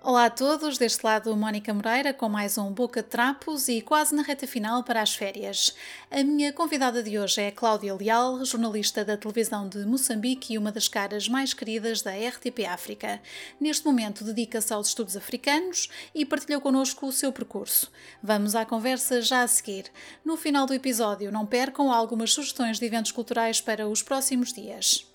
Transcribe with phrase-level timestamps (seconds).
[0.00, 4.14] Olá a todos, deste lado Mónica Moreira com mais um Boca de Trapos e quase
[4.14, 5.74] na reta final para as férias.
[6.10, 10.70] A minha convidada de hoje é Cláudia Leal, jornalista da televisão de Moçambique e uma
[10.70, 13.20] das caras mais queridas da RTP África.
[13.60, 17.90] Neste momento dedica-se aos estudos africanos e partilhou connosco o seu percurso.
[18.22, 19.86] Vamos à conversa já a seguir.
[20.24, 25.10] No final do episódio, não percam algumas sugestões de eventos culturais para os próximos dias.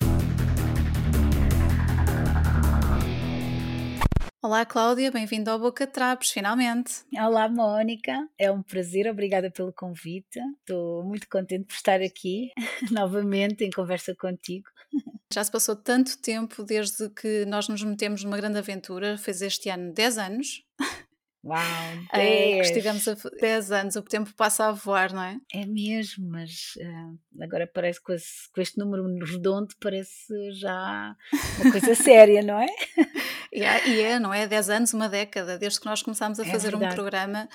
[4.40, 7.02] Olá Cláudia, bem-vindo ao Boca Trapos, finalmente.
[7.12, 10.38] Olá Mónica, é um prazer, obrigada pelo convite.
[10.60, 12.52] Estou muito contente por estar aqui
[12.92, 14.68] novamente em conversa contigo.
[15.34, 19.70] Já se passou tanto tempo desde que nós nos metemos numa grande aventura, fez este
[19.70, 20.64] ano 10 anos.
[21.44, 22.08] Uau, 10.
[22.12, 25.38] É, estivemos a 10 anos, o tempo passa a voar, não é?
[25.54, 28.16] É mesmo, mas uh, agora parece que
[28.52, 31.16] com este número redondo parece já
[31.60, 32.66] uma coisa séria, não é?
[33.52, 33.62] E
[34.00, 34.46] é, não é?
[34.46, 36.92] 10 anos, uma década, desde que nós começámos a é fazer verdade.
[36.92, 37.48] um programa,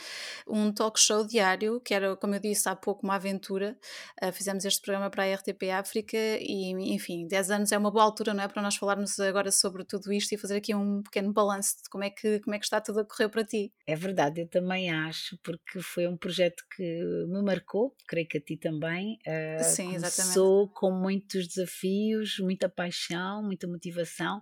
[0.47, 3.78] um talk show diário, que era, como eu disse há pouco, uma aventura.
[4.23, 8.03] Uh, fizemos este programa para a RTP África e, enfim, 10 anos é uma boa
[8.03, 8.47] altura, não é?
[8.47, 12.03] Para nós falarmos agora sobre tudo isto e fazer aqui um pequeno balanço de como
[12.03, 13.73] é que, como é que está tudo a correr para ti.
[13.86, 16.84] É verdade, eu também acho, porque foi um projeto que
[17.28, 19.20] me marcou, creio que a ti também.
[19.28, 20.73] Uh, Sim, começou exatamente.
[20.73, 24.42] com muitos desafios, muita paixão, muita motivação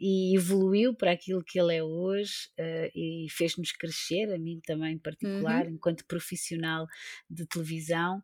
[0.00, 4.94] e evoluiu para aquilo que ele é hoje uh, e fez-nos crescer, a mim também
[4.94, 5.74] em particular, uhum.
[5.74, 6.86] enquanto profissional
[7.28, 8.22] de televisão.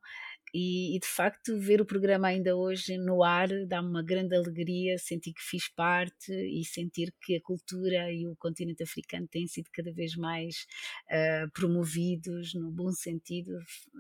[0.55, 4.97] E, e, de facto ver o programa ainda hoje no ar dá-me uma grande alegria
[4.99, 9.69] sentir que fiz parte e sentir que a cultura e o continente africano têm sido
[9.73, 10.67] cada vez mais
[11.11, 13.59] uh, promovidos no bom sentido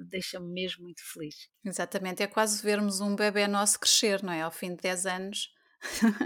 [0.09, 1.49] deixa-me mesmo muito feliz.
[1.65, 4.43] Exatamente é quase vermos um bebê nosso crescer não é?
[4.43, 5.57] Ao fim de 10 anos.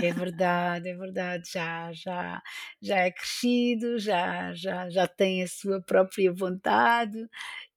[0.03, 2.41] É verdade, é verdade, já, já,
[2.81, 7.19] já é crescido, já, já, já tem a sua própria vontade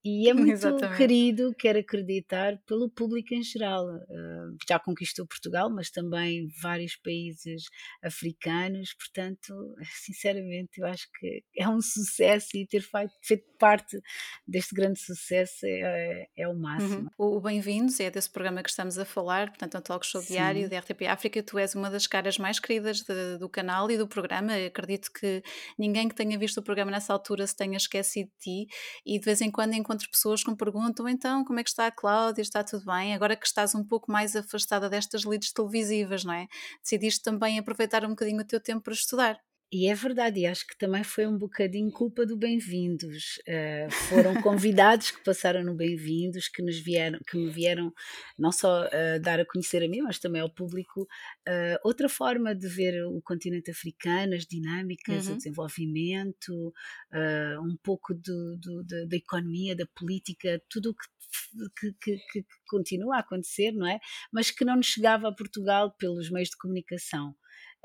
[0.03, 0.97] e é muito Exatamente.
[0.97, 3.85] querido, quero acreditar, pelo público em geral.
[3.87, 7.63] Uh, já conquistou Portugal, mas também vários países
[8.03, 9.53] africanos, portanto,
[10.03, 14.01] sinceramente, eu acho que é um sucesso e ter feito, feito parte
[14.45, 17.09] deste grande sucesso é, é o máximo.
[17.17, 17.37] Uhum.
[17.37, 20.33] O Bem-vindos é desse programa que estamos a falar, portanto, é um talk show Sim.
[20.33, 21.41] diário da RTP África.
[21.41, 24.59] Tu és uma das caras mais queridas de, do canal e do programa.
[24.59, 25.41] Eu acredito que
[25.79, 28.73] ninguém que tenha visto o programa nessa altura se tenha esquecido de ti
[29.05, 31.69] e de vez em quando encontro encontro pessoas que me perguntam então como é que
[31.69, 33.13] está a Cláudia, está tudo bem?
[33.13, 36.47] Agora que estás um pouco mais afastada destas leads televisivas, não é?
[36.81, 39.39] Decidiste também aproveitar um bocadinho o teu tempo para estudar.
[39.73, 43.39] E é verdade, e acho que também foi um bocadinho culpa do Bem-vindos.
[43.39, 47.91] Uh, foram convidados que passaram no Bem-vindos, que nos vieram, que me vieram
[48.37, 52.53] não só uh, dar a conhecer a mim, mas também ao público uh, outra forma
[52.53, 55.33] de ver o continente africano, as dinâmicas, uhum.
[55.33, 56.73] o desenvolvimento,
[57.63, 61.03] um pouco do, do, da, da, economia, da política, tudo o que
[61.75, 63.99] que, que, que, continua a acontecer, não é?
[64.31, 67.35] Mas que não nos chegava a Portugal pelos meios de comunicação.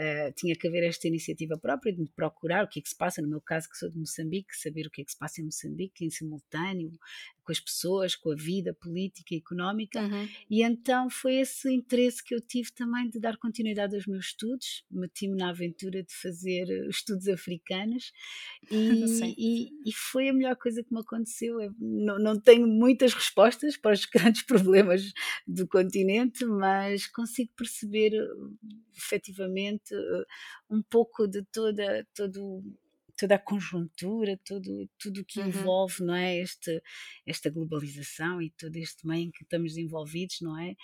[0.00, 3.20] Uh, tinha que haver esta iniciativa própria de procurar o que é que se passa,
[3.20, 5.44] no meu caso que sou de Moçambique, saber o que é que se passa em
[5.44, 6.92] Moçambique em simultâneo,
[7.48, 10.28] com as pessoas, com a vida política e económica, uhum.
[10.50, 14.84] e então foi esse interesse que eu tive também de dar continuidade aos meus estudos,
[14.91, 18.12] meti-me na aventura de fazer eh, estudos africanos
[18.70, 21.58] e, e, e, foi a melhor coisa que me aconteceu.
[21.58, 25.10] Eu não, não tenho muitas respostas para os grandes problemas
[25.47, 28.28] do continente, mas consigo perceber eh,
[28.94, 30.25] efetivamente eh,
[30.71, 32.62] um pouco de toda, todo
[33.19, 35.49] toda a conjuntura, tudo tudo que uhum.
[35.49, 36.81] envolve, não é, este,
[37.26, 40.76] esta globalização e todo este meio em que estamos envolvidos, não é?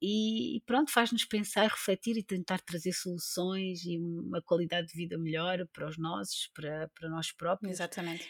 [0.00, 5.66] E pronto, faz-nos pensar, refletir e tentar trazer soluções e uma qualidade de vida melhor
[5.72, 7.72] para os nossos, para, para nós próprios.
[7.72, 8.26] Exatamente.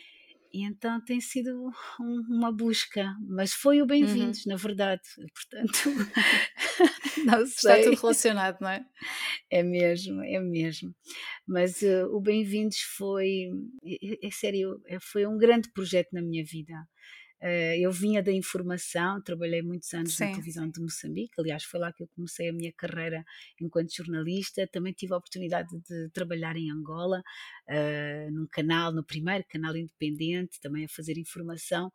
[0.52, 4.52] E então tem sido um, uma busca, mas foi o bem-vindos, uhum.
[4.52, 5.02] na verdade.
[5.32, 5.78] Portanto,
[7.24, 7.80] não sei.
[7.80, 8.84] Está tudo relacionado, não é?
[9.48, 10.92] É mesmo, é mesmo.
[11.46, 13.48] Mas uh, o bem-vindos foi,
[13.84, 16.74] é, é sério, é, foi um grande projeto na minha vida.
[17.42, 20.24] Uh, eu vinha da informação, trabalhei muitos anos Sim.
[20.24, 23.24] na televisão de Moçambique, aliás, foi lá que eu comecei a minha carreira
[23.60, 24.66] enquanto jornalista.
[24.66, 27.22] Também tive a oportunidade de trabalhar em Angola,
[27.68, 31.90] uh, num canal, no primeiro canal independente, também a fazer informação.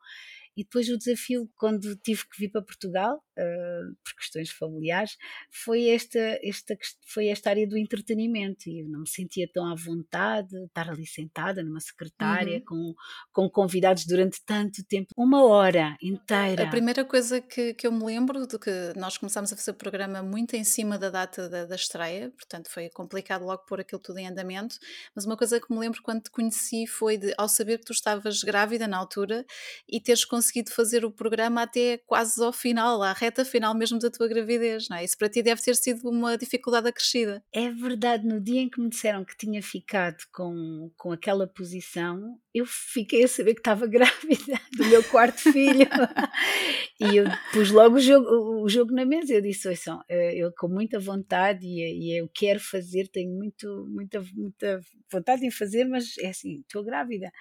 [0.57, 5.17] E depois o desafio, quando tive que vir para Portugal, uh, por questões familiares,
[5.49, 8.69] foi esta, esta, foi esta área do entretenimento.
[8.69, 12.65] E eu não me sentia tão à vontade de estar ali sentada numa secretária uhum.
[12.65, 12.95] com,
[13.31, 16.63] com convidados durante tanto tempo uma hora inteira.
[16.63, 19.75] A primeira coisa que, que eu me lembro de que nós começámos a fazer o
[19.75, 24.01] programa muito em cima da data da, da estreia, portanto foi complicado logo pôr aquilo
[24.01, 24.77] tudo em andamento,
[25.15, 27.93] mas uma coisa que me lembro quando te conheci foi de, ao saber que tu
[27.93, 29.45] estavas grávida na altura
[29.87, 34.09] e teres conseguido fazer o programa até quase ao final, à reta final mesmo da
[34.09, 35.03] tua gravidez, não é?
[35.03, 37.43] Isso para ti deve ter sido uma dificuldade acrescida.
[37.53, 42.39] É verdade, no dia em que me disseram que tinha ficado com, com aquela posição,
[42.53, 45.87] eu fiquei a saber que estava grávida do meu quarto filho
[46.99, 49.33] e eu pus logo o jogo, o jogo na mesa.
[49.33, 53.85] Eu disse: Ouçam, eh, eu com muita vontade e, e eu quero fazer, tenho muito,
[53.89, 54.79] muita, muita
[55.11, 57.31] vontade em fazer, mas é assim, estou grávida.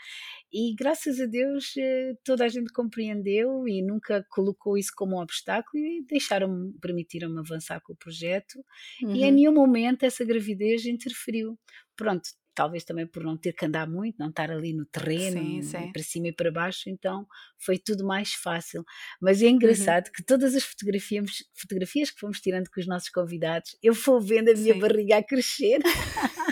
[0.56, 5.20] E graças a Deus eh, toda a gente compreendeu e nunca colocou isso como um
[5.20, 8.64] obstáculo e deixaram-me, permitiram-me avançar com o projeto.
[9.02, 9.16] Uhum.
[9.16, 9.34] E em uhum.
[9.34, 11.58] nenhum momento essa gravidez interferiu.
[11.96, 15.62] Pronto, talvez também por não ter que andar muito, não estar ali no terreno, sim,
[15.62, 15.92] sim.
[15.92, 17.26] para cima e para baixo, então
[17.58, 18.84] foi tudo mais fácil.
[19.20, 20.12] Mas é engraçado uhum.
[20.14, 24.50] que todas as fotografias, fotografias que fomos tirando com os nossos convidados, eu vou vendo
[24.50, 24.78] a minha sim.
[24.78, 25.80] barriga a crescer.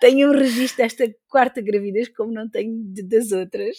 [0.00, 3.76] tenho um registro desta quarta gravidez como não tenho de, das outras.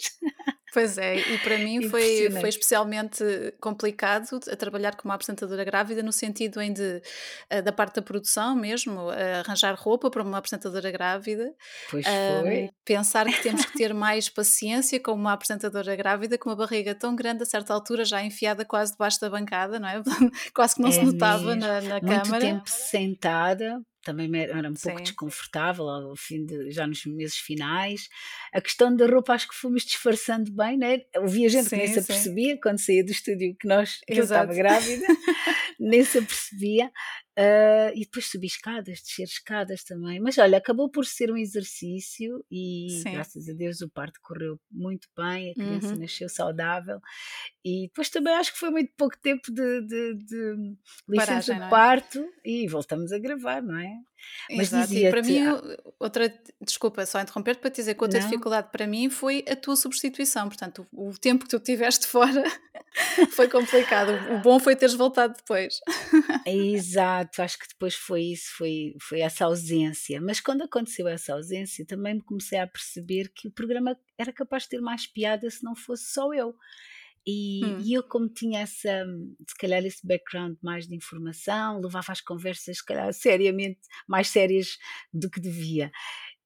[0.73, 3.23] Pois é, e para mim foi, foi especialmente
[3.59, 7.01] complicado a trabalhar como apresentadora grávida no sentido em de,
[7.49, 9.09] eh, da parte da produção mesmo,
[9.39, 11.53] arranjar roupa para uma apresentadora grávida.
[11.89, 12.69] Pois foi.
[12.85, 17.15] pensar que temos que ter mais paciência com uma apresentadora grávida com uma barriga tão
[17.15, 20.01] grande a certa altura já enfiada quase debaixo da bancada, não é?
[20.55, 22.45] quase que não é se notava na, na Muito câmara.
[22.45, 25.03] tempo sentada, também era um pouco Sim.
[25.03, 28.09] desconfortável ao fim de, já nos meses finais.
[28.53, 31.01] A questão da roupa acho que fomos disfarçando bem, né?
[31.15, 34.23] Havia gente sim, que nem se apercebia quando saía do estúdio que nós que eu
[34.23, 35.05] estava grávida,
[35.81, 36.91] nem se apercebia.
[37.31, 40.19] Uh, e depois subir escadas, descer escadas também.
[40.19, 43.13] Mas olha, acabou por ser um exercício e Sim.
[43.13, 45.99] graças a Deus o parto correu muito bem, a criança uhum.
[45.99, 46.99] nasceu saudável.
[47.65, 51.63] E depois também acho que foi muito pouco tempo de, de, de licença Paragem, de
[51.63, 51.69] é?
[51.69, 52.49] parto é?
[52.49, 53.97] e voltamos a gravar, não é?
[54.49, 55.39] Mas Exato, e para mim,
[55.99, 58.27] outra, desculpa, só interromper para te dizer que outra não.
[58.27, 60.47] dificuldade para mim foi a tua substituição.
[60.47, 62.43] Portanto, o, o tempo que tu tiveste fora
[63.31, 64.11] foi complicado.
[64.33, 65.79] O bom foi teres voltado depois.
[66.45, 70.19] Exato, acho que depois foi isso, foi, foi essa ausência.
[70.19, 74.63] Mas quando aconteceu essa ausência, também me comecei a perceber que o programa era capaz
[74.63, 76.55] de ter mais piada se não fosse só eu.
[77.25, 77.79] E, hum.
[77.79, 79.05] e, eu, como tinha essa,
[79.47, 84.77] se calhar, esse background mais de informação, levava as conversas, se calhar, seriamente, mais sérias
[85.13, 85.91] do que devia.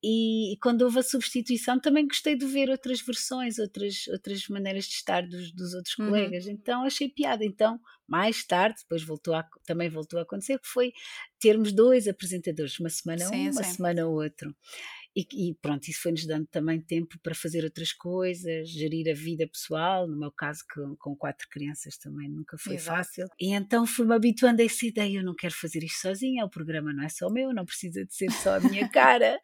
[0.07, 4.85] E, e, quando houve a substituição, também gostei de ver outras versões, outras, outras maneiras
[4.85, 6.07] de estar dos, dos outros uhum.
[6.07, 6.45] colegas.
[6.45, 7.43] Então achei piada.
[7.43, 10.93] Então, mais tarde, depois voltou a, também voltou a acontecer, que foi
[11.39, 13.73] termos dois apresentadores, uma semana sim, um, uma sim.
[13.73, 14.55] semana outro.
[15.15, 19.47] E, e, pronto, isso foi-nos dando também tempo para fazer outras coisas, gerir a vida
[19.47, 22.97] pessoal, no meu caso com, com quatro crianças também nunca foi Exato.
[22.97, 23.27] fácil.
[23.39, 26.91] E então fui-me habituando a essa ideia, eu não quero fazer isto sozinha, o programa
[26.91, 29.39] não é só meu, não precisa de ser só a minha cara,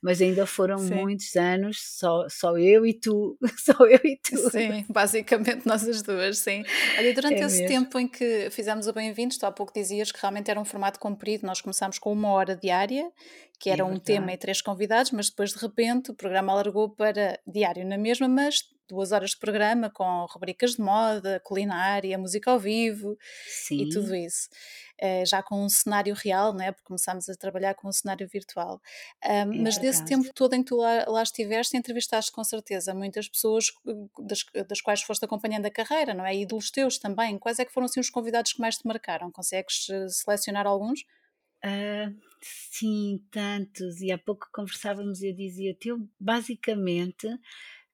[0.00, 0.94] mas ainda foram sim.
[0.94, 4.36] muitos anos, só, só eu e tu, só eu e tu.
[4.50, 6.62] Sim, basicamente nós as duas, sim.
[6.96, 7.68] Olha, durante é esse mesmo.
[7.68, 11.00] tempo em que fizemos o Bem-vindos, tu há pouco dizias que realmente era um formato
[11.00, 13.10] comprido, nós começámos com uma hora diária,
[13.58, 17.38] que era um tema e três convidados, mas depois de repente o programa alargou para
[17.46, 22.58] diário na mesma, mas duas horas de programa com rubricas de moda, culinária, música ao
[22.58, 23.82] vivo Sim.
[23.82, 24.48] e tudo isso.
[25.00, 26.72] Uh, já com um cenário real, né?
[26.72, 28.80] porque começámos a trabalhar com um cenário virtual.
[29.24, 32.92] Um, é mas desse tempo todo em que tu lá, lá, estiveste, entrevistaste com certeza
[32.94, 33.66] muitas pessoas
[34.18, 36.34] das, das, quais foste acompanhando a carreira, não é?
[36.34, 37.38] E dos teus também.
[37.38, 39.30] Quais é que foram assim, os convidados que mais te marcaram?
[39.30, 41.04] Consegues eh, selecionar alguns?
[41.64, 44.00] Uh, sim, tantos.
[44.00, 47.28] E há pouco conversávamos e eu dizia-te, eu basicamente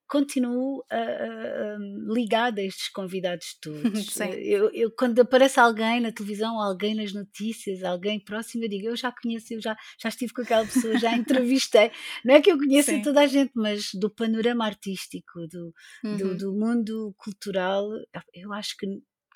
[0.07, 4.15] continuo uh, ligada a estes convidados todos.
[4.45, 8.97] Eu, eu, quando aparece alguém na televisão, alguém nas notícias, alguém próximo, eu digo, eu
[8.97, 11.91] já conheço, eu já, já estive com aquela pessoa, já entrevistei.
[12.25, 16.17] Não é que eu conheça toda a gente, mas do panorama artístico, do, uhum.
[16.17, 17.89] do, do mundo cultural,
[18.35, 18.87] eu acho que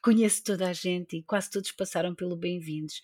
[0.09, 3.03] conheço toda a gente e quase todos passaram pelo Bem-vindos.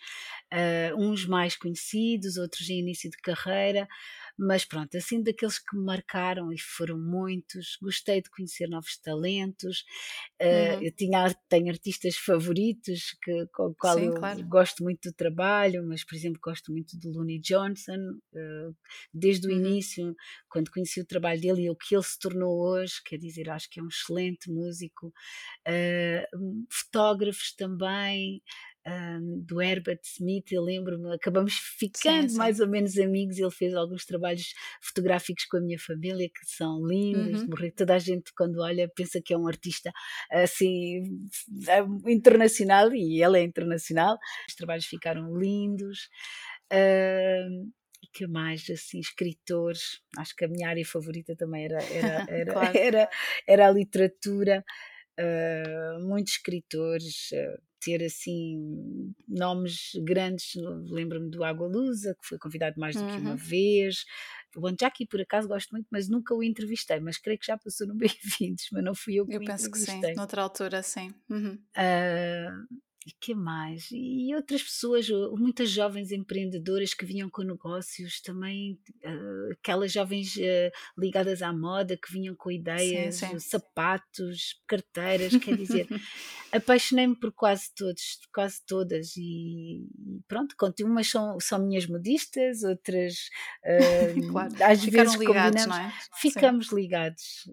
[0.51, 3.87] Uh, uns mais conhecidos, outros em início de carreira,
[4.39, 9.85] mas pronto, assim daqueles que me marcaram e foram muitos, gostei de conhecer novos talentos,
[10.43, 14.45] uh, eu tinha, tenho artistas favoritos que, com o qual Sim, eu claro.
[14.47, 17.99] gosto muito do trabalho, mas por exemplo gosto muito do Looney Johnson,
[18.33, 18.77] uh,
[19.13, 19.57] desde o uhum.
[19.57, 20.17] início,
[20.49, 23.71] quando conheci o trabalho dele e o que ele se tornou hoje, quer dizer, acho
[23.71, 28.43] que é um excelente músico, uh, fotógrafos também,
[28.87, 32.37] um, do Herbert Smith, eu lembro-me, acabamos ficando sim, sim.
[32.37, 33.39] mais ou menos amigos.
[33.39, 37.43] Ele fez alguns trabalhos fotográficos com a minha família que são lindos.
[37.43, 37.71] Uhum.
[37.75, 39.91] Toda a gente, quando olha, pensa que é um artista
[40.31, 41.03] assim
[42.07, 44.19] internacional e ele é internacional.
[44.49, 46.09] Os trabalhos ficaram lindos.
[46.73, 52.53] E que mais assim escritores acho que a minha área favorita também era era era,
[52.53, 52.73] claro.
[52.79, 53.11] era,
[53.47, 54.65] era, a literatura
[55.19, 60.55] uh, muitos escritores uh, ter assim nomes grandes,
[60.89, 63.11] lembro-me do Água Lusa, que foi convidado mais do uhum.
[63.11, 63.37] que uma uhum.
[63.37, 64.05] vez.
[64.57, 67.87] O Anjaki, por acaso, gosto muito, mas nunca o entrevistei, mas creio que já passou
[67.87, 71.13] no Bem-vindos, mas não fui eu que eu o penso que sim, noutra altura, sim.
[71.29, 71.59] Uhum.
[71.77, 72.67] Uh,
[73.07, 73.89] e que mais?
[73.93, 75.09] E outras pessoas,
[75.39, 81.99] muitas jovens empreendedoras que vinham com negócios, também uh, aquelas jovens uh, ligadas à moda
[81.99, 83.39] que vinham com ideias, sim, sim.
[83.39, 85.87] sapatos, carteiras, quer dizer,
[86.51, 89.87] apaixonei-me por quase todos, quase todas e
[90.27, 93.29] pronto, conto, umas são, são minhas modistas, outras
[93.67, 94.55] uh, claro.
[94.65, 96.19] às Ficaram vezes ligados, combinamos, é?
[96.23, 96.77] ficamos sim.
[96.77, 97.53] ligados,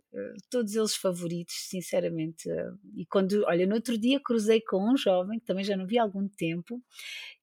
[0.49, 2.47] todos eles favoritos, sinceramente.
[2.95, 5.97] e quando, olha, no outro dia cruzei com um jovem que também já não vi
[5.97, 6.81] há algum tempo,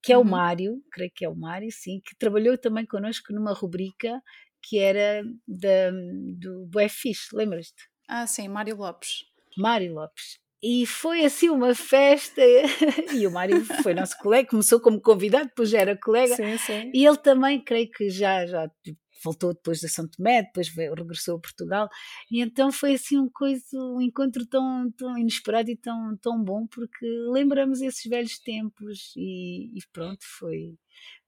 [0.02, 0.24] que é uhum.
[0.24, 4.22] o Mário, creio que é o Mário, sim, que trabalhou também connosco numa rubrica
[4.62, 5.90] que era da,
[6.38, 7.88] do Bué Fixe, lembras-te?
[8.08, 9.24] Ah, sim, Mário Lopes.
[9.56, 10.38] Mário Lopes.
[10.62, 12.42] E foi assim uma festa,
[13.14, 16.90] e o Mário foi nosso colega, começou como convidado, depois já era colega, sim, sim.
[16.92, 18.68] e ele também, creio que já, já
[19.22, 21.88] voltou depois de São Tomé, depois veio, regressou a Portugal,
[22.30, 26.66] e então foi assim um, coisa, um encontro tão, tão inesperado e tão, tão bom,
[26.66, 30.76] porque lembramos esses velhos tempos e, e pronto, foi,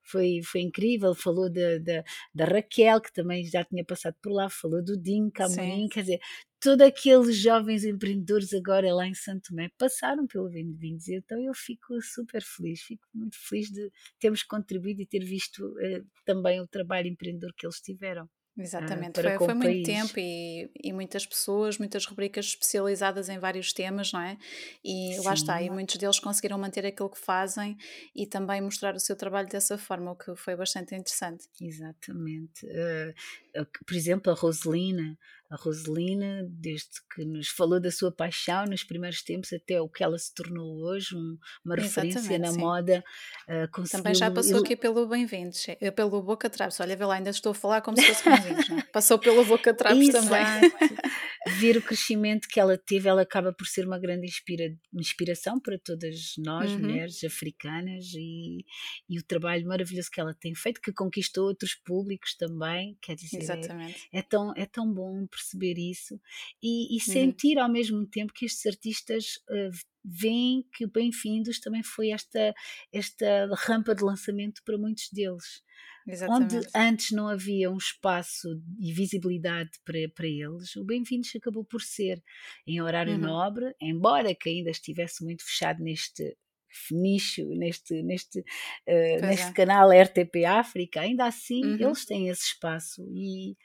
[0.03, 1.15] foi, foi incrível.
[1.15, 2.05] Falou da, da,
[2.35, 6.21] da, Raquel, que também já tinha passado por lá, falou do Dinho Camorim, quer dizer,
[6.61, 12.01] todos aqueles jovens empreendedores agora lá em Santo Tomé passaram pelo Vindos, então eu fico
[12.03, 17.09] super feliz, fico muito feliz de termos contribuído e ter visto uh, também o trabalho
[17.09, 18.29] empreendedor que eles tiveram.
[18.59, 23.73] Exatamente, uh, foi, foi muito tempo e, e, muitas pessoas, muitas rubricas especializadas em vários
[23.73, 24.37] temas, não é?
[24.85, 25.25] E Sim.
[25.25, 27.77] lá está, e muitos deles conseguiram manter aquilo que fazem
[28.15, 31.49] e também mostrar o seu trabalho dessa forma, o que foi bastante interessante.
[31.61, 32.67] Exatamente.
[32.67, 35.17] Uh, por exemplo, a Roselina,
[35.51, 40.05] a Roselina, desde que nos falou da sua paixão nos primeiros tempos até o que
[40.05, 42.59] ela se tornou hoje, um, uma referência na sim.
[42.59, 43.03] moda.
[43.49, 46.79] Uh, Também já passou aqui pelo Bem-vindos, eh, pelo Boca Trapos.
[46.79, 48.71] Olha, vê lá, ainda estou a falar como se fosse bem-vindos.
[48.71, 48.83] É?
[48.93, 50.45] Passou pelo Boca Trapos também.
[51.59, 55.79] Ver o crescimento que ela teve, ela acaba por ser uma grande inspira, inspiração para
[55.79, 56.81] todas nós, uhum.
[56.81, 58.65] mulheres africanas, e,
[59.09, 62.97] e o trabalho maravilhoso que ela tem feito, que conquistou outros públicos também.
[63.01, 64.09] Quer dizer, é, Exatamente.
[64.13, 66.21] É, tão, é tão bom perceber isso
[66.63, 67.13] e, e uhum.
[67.13, 69.71] sentir ao mesmo tempo que estes artistas uh,
[70.05, 72.55] veem que o Bem-vindos também foi esta,
[72.93, 75.63] esta rampa de lançamento para muitos deles.
[76.11, 76.57] Exatamente.
[76.57, 78.49] Onde antes não havia um espaço
[78.79, 82.23] e visibilidade para, para eles, o Bem-vindos acabou por ser
[82.67, 83.21] em horário uhum.
[83.21, 86.37] nobre, embora que ainda estivesse muito fechado neste
[86.91, 89.53] nicho, neste, neste, uh, neste é.
[89.53, 91.79] canal RTP África, ainda assim uhum.
[91.81, 93.57] eles têm esse espaço e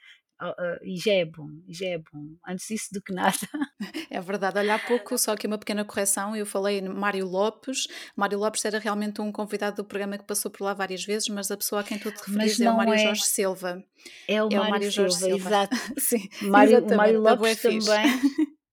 [0.42, 2.36] Uh, e já é bom, já é bom.
[2.46, 3.36] Antes disso do que nada.
[4.10, 4.58] É verdade.
[4.58, 7.86] Olha, há pouco, só aqui uma pequena correção, eu falei Mário Lopes.
[8.14, 11.50] Mário Lopes era realmente um convidado do programa que passou por lá várias vezes, mas
[11.50, 12.98] a pessoa a quem tu te referiste é o Mário é...
[12.98, 13.84] Jorge Silva.
[14.28, 15.76] É o, é Mário, Mário Silva, Jorge Silva, exato.
[15.98, 18.20] sim, Mário, Mário Lopes também,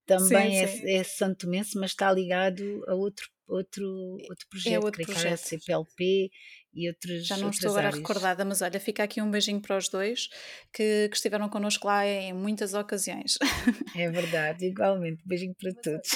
[0.05, 5.05] também sim, é, é santomense, mas está ligado a outro outro, outro projeto, é outro
[5.05, 5.37] projeto.
[5.37, 6.29] CPLP
[6.73, 7.99] e outros Já não estou agora áreas.
[7.99, 10.29] recordada, mas olha, fica aqui um beijinho para os dois
[10.73, 13.37] que, que estiveram connosco lá em muitas ocasiões.
[13.95, 15.21] É verdade, igualmente.
[15.25, 16.09] Beijinho para todos.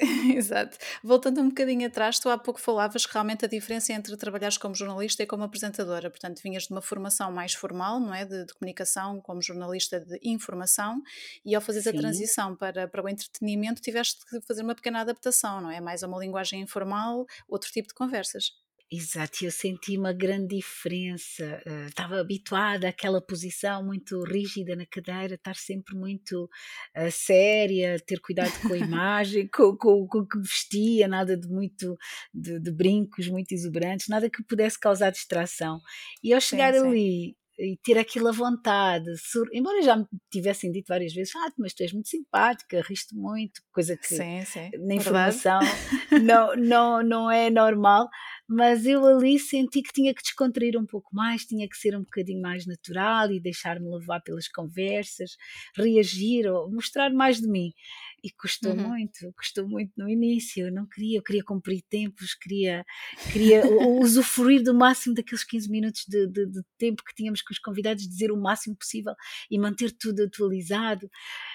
[0.34, 0.78] Exato.
[1.02, 4.74] Voltando um bocadinho atrás, tu há pouco falavas que realmente a diferença entre trabalhares como
[4.74, 6.08] jornalista e como apresentadora.
[6.08, 8.24] Portanto, vinhas de uma formação mais formal, não é?
[8.24, 11.02] De, de comunicação, como jornalista de informação,
[11.44, 15.60] e ao fazeres a transição para, para o entretenimento, tiveste que fazer uma pequena adaptação,
[15.60, 15.80] não é?
[15.80, 18.52] Mais a uma linguagem informal, outro tipo de conversas.
[18.92, 21.62] Exato, eu senti uma grande diferença.
[21.64, 26.50] Uh, estava habituada àquela posição muito rígida na cadeira, estar sempre muito
[26.96, 31.46] uh, séria, ter cuidado com a imagem, com, com, com, o que vestia, nada de
[31.46, 31.96] muito
[32.34, 35.80] de, de, brincos muito exuberantes, nada que pudesse causar distração.
[36.20, 39.04] E ao chegar sim, ali e ter aquilo à vontade.
[39.52, 43.60] Embora já me tivessem dito várias vezes, ah, mas tu és muito simpática, riste muito,
[43.72, 44.70] coisa que sim, sim.
[44.78, 45.60] na informação
[46.24, 48.08] não, não, não é normal,
[48.48, 52.02] mas eu ali senti que tinha que descontrair um pouco mais, tinha que ser um
[52.02, 55.36] bocadinho mais natural e deixar-me levar pelas conversas,
[55.76, 57.72] reagir ou mostrar mais de mim.
[58.22, 58.88] E custou uhum.
[58.88, 60.66] muito, custou muito no início.
[60.66, 62.84] Eu não queria, eu queria cumprir tempos, queria,
[63.32, 63.62] queria
[64.00, 68.08] usufruir do máximo daqueles 15 minutos de, de, de, tempo que tínhamos com os convidados,
[68.08, 69.14] dizer o máximo possível
[69.50, 71.10] e manter tudo atualizado.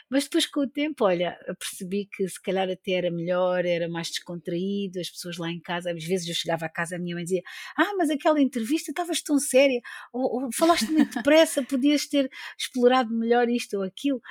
[0.10, 4.10] Mas depois, com o tempo, olha, percebi que se calhar até era melhor, era mais
[4.10, 7.24] descontraído, as pessoas lá em casa, às vezes eu chegava a casa, a minha mãe
[7.24, 7.42] dizia:
[7.78, 9.82] Ah, mas aquela entrevista estavas tão séria,
[10.14, 14.22] ou, ou falaste muito depressa, podias ter explorado melhor isto ou aquilo.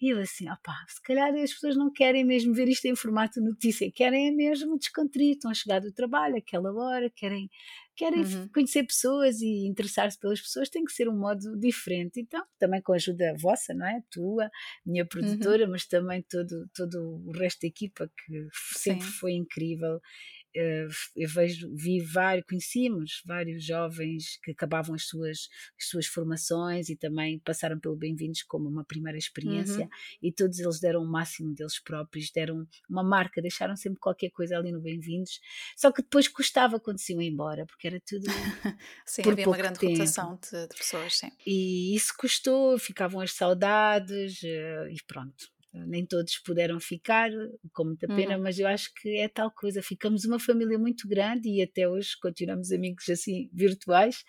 [0.00, 3.40] E eu assim, opá, se calhar as pessoas não querem mesmo ver isto em formato
[3.40, 7.48] notícia, querem mesmo descontrair, estão a chegar do trabalho aquela hora, querem,
[7.94, 8.48] querem uhum.
[8.48, 12.20] conhecer pessoas e interessar-se pelas pessoas, tem que ser um modo diferente.
[12.20, 14.02] Então, também com a ajuda vossa, não é?
[14.10, 14.50] Tua,
[14.84, 15.08] minha uhum.
[15.08, 15.70] produtora, uhum.
[15.70, 19.12] mas também todo, todo o resto da equipa que sempre Sim.
[19.12, 20.00] foi incrível
[20.54, 26.96] eu vejo, vi vários, conhecíamos vários jovens que acabavam as suas, as suas formações e
[26.96, 29.88] também passaram pelo Bem-vindos como uma primeira experiência uhum.
[30.22, 34.56] e todos eles deram o máximo deles próprios, deram uma marca, deixaram sempre qualquer coisa
[34.56, 35.40] ali no Bem-vindos,
[35.76, 38.24] só que depois custava quando se iam embora, porque era tudo
[39.04, 39.92] sim, por havia uma grande tempo.
[39.92, 41.30] rotação de, de pessoas, sim.
[41.46, 45.53] E isso custou, ficavam as saudades eh, e pronto
[45.86, 47.30] nem todos puderam ficar,
[47.72, 48.42] com muita pena, uhum.
[48.42, 49.82] mas eu acho que é tal coisa.
[49.82, 54.24] Ficamos uma família muito grande e até hoje continuamos amigos assim virtuais,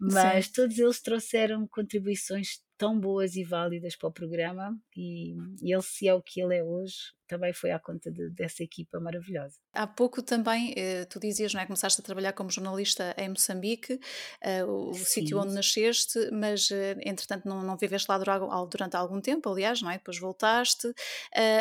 [0.00, 0.52] mas Sim.
[0.54, 6.08] todos eles trouxeram contribuições tão boas e válidas para o programa e, e ele se
[6.08, 9.56] é o que ele é hoje também foi à conta de, dessa equipa maravilhosa.
[9.74, 14.00] Há pouco também, eh, tu dizias, não é, começaste a trabalhar como jornalista em Moçambique,
[14.40, 15.04] eh, o Sim.
[15.04, 19.90] sítio onde nasceste, mas eh, entretanto não, não viveste lá durante algum tempo, aliás, não
[19.90, 19.98] é?
[19.98, 20.90] Depois voltaste,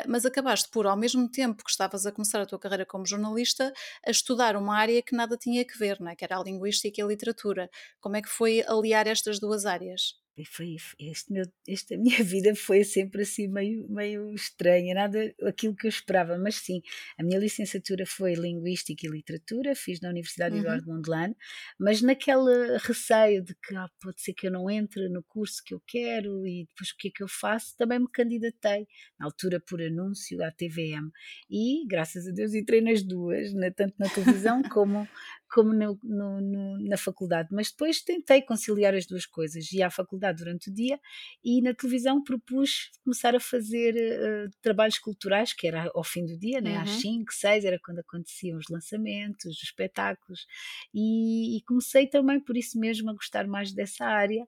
[0.07, 3.73] mas acabaste por, ao mesmo tempo que estavas a começar a tua carreira como jornalista,
[4.05, 6.15] a estudar uma área que nada tinha que ver, não é?
[6.15, 7.69] Que era a linguística e a literatura.
[7.99, 10.15] Como é que foi aliar estas duas áreas?
[10.45, 15.87] Foi este meu, esta minha vida foi sempre assim meio, meio estranha, nada aquilo que
[15.87, 16.81] eu esperava, mas sim,
[17.17, 20.61] a minha licenciatura foi Linguística e Literatura, fiz na Universidade uhum.
[20.61, 21.35] Eduardo Mondlane,
[21.79, 25.73] mas naquele receio de que ah, pode ser que eu não entre no curso que
[25.73, 28.87] eu quero e depois o que é que eu faço, também me candidatei,
[29.19, 31.09] na altura por anúncio à TVM,
[31.49, 35.07] e graças a Deus entrei nas duas, na, tanto na televisão como
[35.49, 39.89] como no, no, no, na faculdade, mas depois tentei conciliar as duas coisas, ia à
[39.89, 40.99] faculdade durante o dia
[41.43, 46.37] e na televisão propus começar a fazer uh, trabalhos culturais, que era ao fim do
[46.37, 46.75] dia, né?
[46.75, 46.81] Uhum.
[46.81, 50.45] às 5, 6, era quando aconteciam os lançamentos, os espetáculos,
[50.93, 54.45] e, e comecei também por isso mesmo a gostar mais dessa área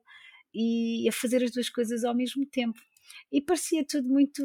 [0.54, 2.78] e a fazer as duas coisas ao mesmo tempo.
[3.32, 4.42] E parecia tudo muito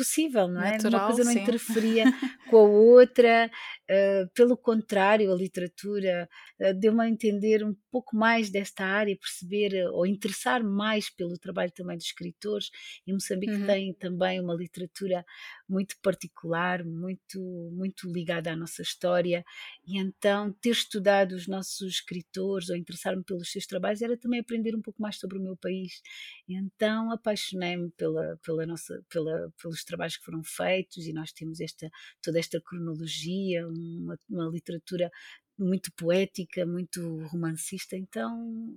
[0.00, 0.72] possível, não é?
[0.72, 1.42] Natural, Uma coisa não sim.
[1.42, 2.04] interferia
[2.48, 3.50] com a outra,
[3.90, 6.26] uh, pelo contrário, a literatura
[6.58, 11.38] uh, deu-me a entender um pouco mais desta área, perceber uh, ou interessar mais pelo
[11.38, 12.70] trabalho também dos escritores.
[13.06, 13.66] E Moçambique uhum.
[13.66, 15.22] tem também uma literatura
[15.68, 17.38] muito particular, muito,
[17.72, 19.44] muito ligada à nossa história,
[19.86, 24.74] e então ter estudado os nossos escritores ou interessar-me pelos seus trabalhos era também aprender
[24.74, 26.00] um pouco mais sobre o meu país.
[26.48, 31.60] E então apaixonei-me pela, pela nossa, pela, pelos trabalhos que foram feitos e nós temos
[31.60, 31.90] esta,
[32.22, 35.10] toda esta cronologia, uma, uma literatura
[35.58, 38.32] muito poética, muito romancista, então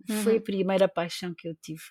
[0.10, 0.23] uhum.
[0.23, 0.41] foi a uhum.
[0.41, 1.84] primeira paixão que eu tive.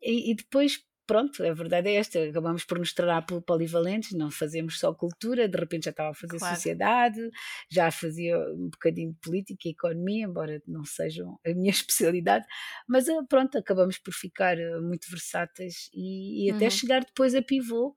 [0.00, 4.78] E, e, depois pronto, a verdade é esta, acabamos por nos tornar polivalentes, não fazemos
[4.78, 6.54] só cultura, de repente já estava a fazer claro.
[6.54, 7.30] sociedade,
[7.70, 12.46] já fazia um bocadinho de política e economia, embora não sejam a minha especialidade,
[12.88, 16.70] mas eh, pronto, acabamos por ficar eh, muito versáteis e, e até uhum.
[16.70, 17.94] chegar depois a pivô,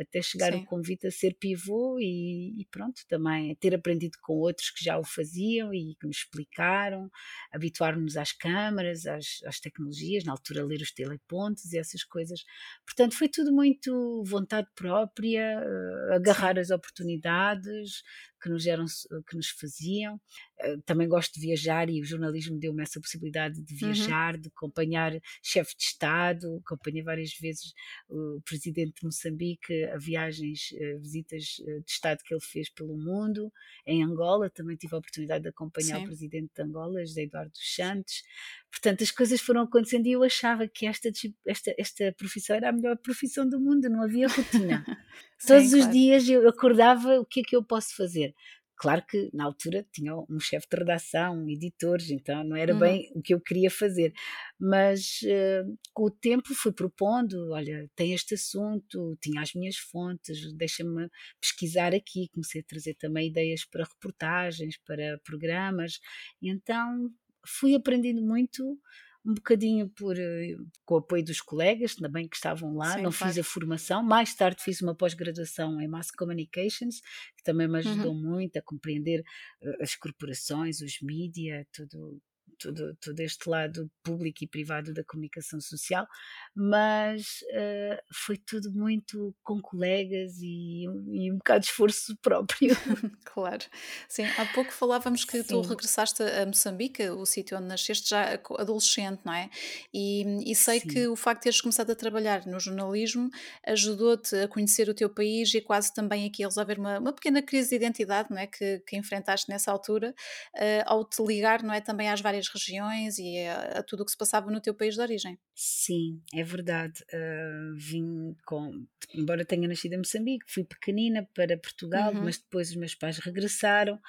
[0.00, 0.60] até chegar Sim.
[0.60, 4.98] o convite a ser pivô e, e, pronto, também ter aprendido com outros que já
[4.98, 7.10] o faziam e que nos explicaram,
[7.52, 12.44] habituar-nos às câmaras, às, às, tecnologias, na altura ler os telepontos e essas coisas.
[12.86, 16.60] Portanto, foi tudo muito vontade própria, uh, agarrar Sim.
[16.60, 18.02] as oportunidades,
[18.40, 18.84] que nos, eram,
[19.28, 20.20] que nos faziam.
[20.58, 23.92] Eh, também gosto de viajar e o jornalismo deu-me essa possibilidade de uhum.
[23.92, 24.40] viajar, uhum.
[24.40, 27.72] de acompanhar chefe de Estado, acompanhei várias vezes
[28.08, 32.68] o presidente de Moçambique a viagens, a eh, visitas eh, de Estado que ele fez
[32.70, 33.52] pelo mundo.
[33.86, 36.04] Em Angola também tive a oportunidade de acompanhar Sim.
[36.04, 38.22] o presidente de Angola, José Eduardo dos Santos.
[38.70, 41.10] Portanto, as coisas foram acontecendo e eu achava que esta,
[41.46, 44.84] esta, esta profissão era a melhor profissão do mundo, não havia rotina.
[45.46, 45.90] Todos Sim, os claro.
[45.90, 48.34] dias eu acordava, o que é que eu posso fazer?
[48.76, 52.78] Claro que na altura tinha um chefe de redação, editores, então não era Uhum.
[52.78, 54.10] bem o que eu queria fazer.
[54.58, 60.50] Mas uh, com o tempo fui propondo: olha, tem este assunto, tinha as minhas fontes,
[60.56, 61.08] deixa-me
[61.40, 62.28] pesquisar aqui.
[62.32, 66.00] Comecei a trazer também ideias para reportagens, para programas,
[66.40, 67.10] e então
[67.46, 68.78] fui aprendendo muito
[69.24, 73.12] um bocadinho por, eh, com o apoio dos colegas também que estavam lá, Sim, não
[73.12, 73.34] claro.
[73.34, 77.00] fiz a formação, mais tarde fiz uma pós-graduação em Mass Communications,
[77.36, 78.22] que também me ajudou Uhum.
[78.22, 79.20] muito a compreender
[79.62, 82.20] uh, as corporações, os mídia, tudo,
[82.58, 86.06] todo, todo este lado público e privado da comunicação social,
[86.54, 92.76] mas uh, foi tudo muito com colegas e, e um bocado de esforço próprio.
[93.32, 93.64] Claro.
[94.08, 98.40] Sim, há pouco falávamos que tu Sim, regressaste a Moçambique, o sítio onde nasceste já
[98.58, 99.48] adolescente, não é?
[99.94, 101.06] E, e sei que sim.
[101.06, 103.30] o facto de teres começado a trabalhar no jornalismo
[103.66, 107.40] ajudou-te a conhecer o teu país e quase também aqui a resolver uma, uma pequena
[107.40, 108.46] crise de identidade, não é?
[108.46, 110.14] Que, que enfrentaste nessa altura,
[110.56, 111.80] eh, ao te ligar, não é?
[111.80, 114.94] Também às várias regiões e a, a tudo o que se passava no teu país
[114.94, 115.38] de origem.
[115.54, 117.04] Sim, é verdade.
[117.12, 122.70] Ah, vim com, embora tenha nascido em Moçambique, fui pequenina para Portugal, Uhum, mas depois
[122.70, 124.00] os meus pais regressaram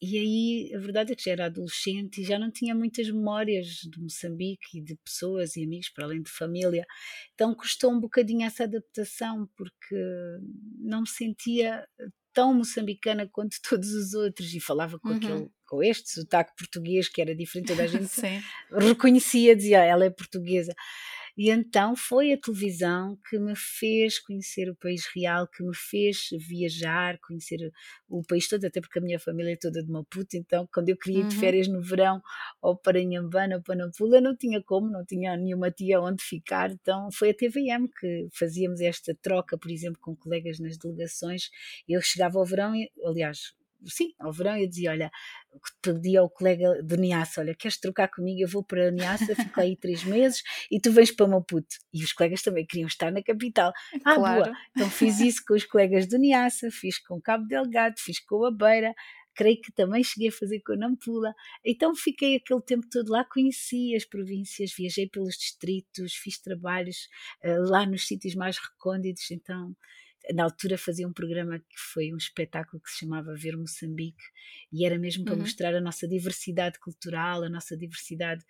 [0.00, 3.66] e aí a verdade é que já era adolescente e já não tinha muitas memórias
[3.66, 6.86] de Moçambique e de pessoas e amigos, para além de família.
[7.34, 9.96] Então custou um bocadinho essa adaptação porque
[10.78, 11.86] não me sentia
[12.32, 15.16] tão moçambicana quanto todos os outros e falava com uhum.
[15.16, 18.10] aquele com este sotaque português que era diferente, toda a gente
[18.72, 20.74] reconhecia, dizia, "Ah, ela é portuguesa.
[21.36, 26.28] E então foi a televisão que me fez conhecer o país real, que me fez
[26.38, 27.72] viajar, conhecer
[28.08, 30.96] o país todo, até porque a minha família é toda de Maputo, então quando eu
[30.96, 31.36] queria ir de Uhum.
[31.36, 32.20] férias no verão
[32.60, 36.70] ou para Inhambane ou para Nampula, não tinha como, não tinha nenhuma tia onde ficar,
[36.72, 41.50] então foi a TVM que fazíamos esta troca, por exemplo, com colegas nas delegações,
[41.88, 43.52] eu chegava ao verão, e, aliás,
[43.86, 45.10] sim, ao verão eu dizia, olha,
[45.82, 48.40] pedia ao colega de Niassa, olha, queres trocar comigo?
[48.40, 51.76] Eu vou para Niassa, fico aí três meses e tu vens para Maputo.
[51.92, 53.72] E os colegas também queriam estar na capital.
[54.04, 54.36] Ah, boa!
[54.36, 54.52] Claro.
[54.70, 58.50] Então fiz isso com os colegas de Niassa, fiz com Cabo Delgado, fiz com a
[58.50, 58.94] Beira,
[59.38, 61.32] creio que também cheguei a fazer com a Nampula.
[61.64, 67.08] Então fiquei aquele tempo todo lá, conheci as províncias, viajei pelos distritos, fiz trabalhos
[67.44, 69.76] uh, lá nos sítios mais recônditos, então
[70.34, 74.22] na altura fazia um programa que foi um espetáculo que se chamava Ver Moçambique
[74.72, 75.36] e era mesmo para Uhum.
[75.36, 78.44] mostrar a nossa diversidade cultural, a nossa diversidade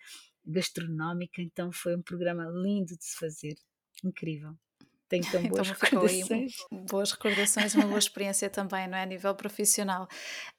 [0.45, 3.55] gastronómica, então foi um programa lindo de se fazer,
[4.03, 4.57] incrível.
[5.09, 6.53] Tenho tão Então boas aí recordações.
[6.71, 9.03] boas recordações, uma boa experiência também, não é?
[9.03, 10.07] A nível profissional.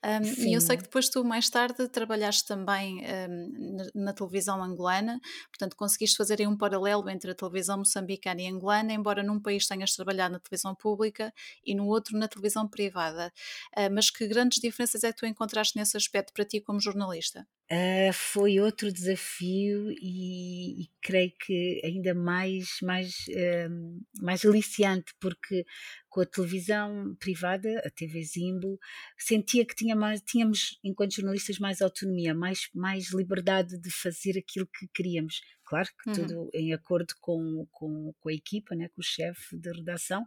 [0.05, 4.63] Um, e eu sei que depois tu, mais tarde, trabalhaste também um, na, na televisão
[4.63, 9.41] angolana, portanto, conseguiste fazer aí um paralelo entre a televisão moçambicana e angolana, embora num
[9.41, 11.33] país tenhas trabalhado na televisão pública
[11.65, 13.33] e no outro na televisão privada.
[13.77, 17.47] Uh, mas que grandes diferenças é que tu encontraste nesse aspecto para ti como jornalista?
[17.73, 25.65] Uh, foi outro desafio e, e, creio que ainda mais, mais, uh, mais aliciante, porque
[26.11, 28.79] com a televisão privada, a TV Zimbo,
[29.17, 34.67] sentia que tinha mais, tínhamos, enquanto jornalistas, mais autonomia, mais, mais liberdade de fazer aquilo
[34.67, 35.41] que queríamos.
[35.65, 36.15] Claro que Uhum.
[36.27, 40.27] tudo em acordo com, com, com a equipa, né, com o chefe de redação,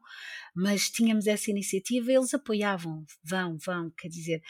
[0.56, 4.41] mas tínhamos essa iniciativa e eles apoiavam, vão, vão, quer dizer,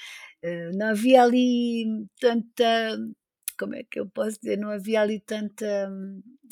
[0.43, 2.95] uh, não havia ali tanta,
[3.57, 5.65] como é que eu posso dizer, não havia ali tanta.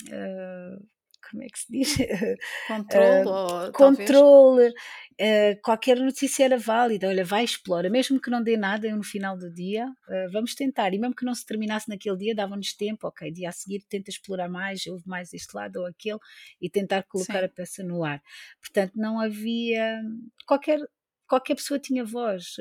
[0.09, 0.90] Uh,
[1.31, 1.95] como é que se diz?
[2.67, 7.07] Controle, Uh, ou controle, uh, qualquer notícia era válida.
[7.07, 10.93] Olha, vai, explora, mesmo que não dê nada no final do dia, uh, vamos tentar.
[10.93, 14.09] E mesmo que não se terminasse naquele dia, dava-nos tempo, ok, dia a seguir tenta
[14.09, 16.19] explorar mais, houve mais este lado ou aquele,
[16.61, 17.45] e tentar colocar Sim.
[17.45, 18.21] a peça no ar.
[18.59, 20.01] Portanto, não havia
[20.45, 20.79] qualquer.
[21.27, 22.57] Qualquer pessoa tinha voz,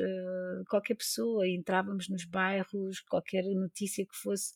[0.69, 4.53] qualquer pessoa, entrávamos nos bairros, qualquer notícia que fosse,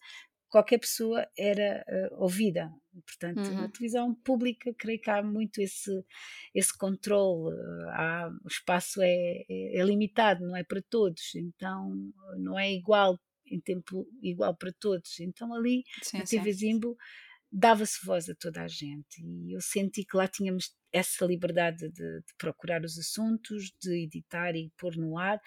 [0.49, 2.71] qualquer pessoa era uh, ouvida.
[3.05, 3.61] Portanto, uhum.
[3.61, 5.91] na televisão pública, creio que há muito esse,
[6.53, 7.53] esse controle,
[7.89, 11.91] há, o espaço é, é, é, limitado, não é para todos, então
[12.37, 15.19] não é igual, em tempo igual para todos.
[15.19, 16.59] Então, ali sim, na TV sim.
[16.59, 16.95] Zimbo
[17.57, 22.19] dava-se voz a toda a gente e eu senti que lá tínhamos essa liberdade de,
[22.19, 25.39] de, procurar os assuntos, de editar e pôr no ar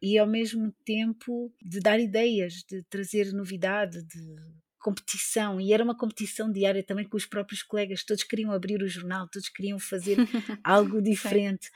[0.00, 4.36] e ao mesmo tempo de dar ideias, de trazer novidade, de
[4.78, 8.88] competição e era uma competição diária também com os próprios colegas, todos queriam abrir o
[8.88, 10.16] jornal, todos queriam fazer
[10.62, 11.68] algo diferente.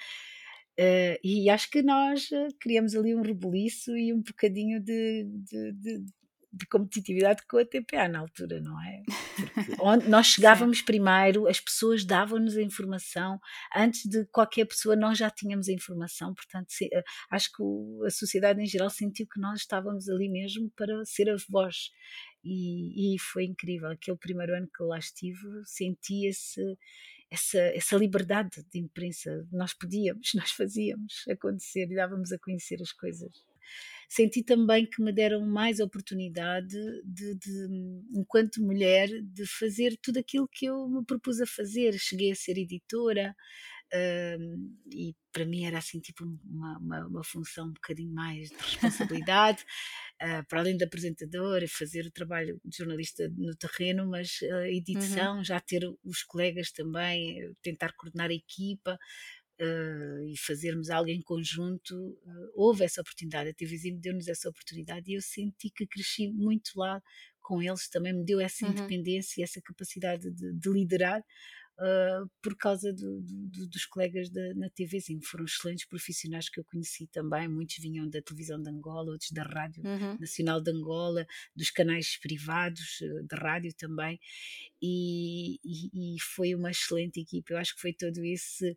[0.79, 5.73] Uh, e acho que nós uh, criamos ali um rebuliço e um bocadinho de, de,
[5.73, 6.05] de
[6.53, 9.03] de competitividade com a TPA na altura, não é?
[9.81, 13.41] Onde nós chegávamos primeiro, as pessoas davam-nos a informação,
[13.75, 17.63] antes de qualquer pessoa nós já tínhamos a informação, portanto eh, acho que
[18.07, 21.91] a sociedade em geral sentiu que nós estávamos ali mesmo para ser a voz
[22.45, 26.61] e, e foi incrível, aquele primeiro ano que lá estive senti esse
[27.33, 29.49] essa, essa liberdade de imprensa.
[29.51, 33.33] Nós podíamos, nós fazíamos acontecer e dávamos a conhecer as coisas.
[34.09, 37.69] Senti também que me deram mais oportunidade, de, de,
[38.15, 41.99] enquanto mulher, de fazer tudo aquilo que eu me propus a fazer.
[41.99, 43.35] Cheguei a ser editora,
[43.95, 48.57] um, e para mim era assim tipo uma, uma, uma, função um bocadinho mais de
[48.57, 49.63] responsabilidade,
[50.23, 54.65] uh, para além de apresentadora, fazer o trabalho de jornalista no terreno, mas a uhum.
[54.65, 55.45] edição, uhum.
[55.45, 58.99] já ter os colegas também, tentar coordenar a equipa,
[59.61, 63.51] Uh, e fazermos algo em conjunto, uh, houve essa oportunidade.
[63.51, 67.01] A TVzinho deu-nos essa oportunidade e eu senti que cresci muito lá
[67.43, 68.73] com eles, também me deu essa uhum.
[68.73, 71.23] independência e essa capacidade de, de liderar.
[71.79, 75.21] Uh, por causa do, do, dos colegas da, na TVzinho.
[75.25, 77.49] Foram excelentes profissionais que eu conheci também.
[77.49, 80.17] Muitos vinham da televisão de Angola, outros da Rádio uhum.
[80.21, 84.21] Nacional de Angola, dos canais privados de rádio também.
[84.81, 87.55] E, e, e, foi uma excelente equipa.
[87.55, 88.77] Eu acho que foi todo esse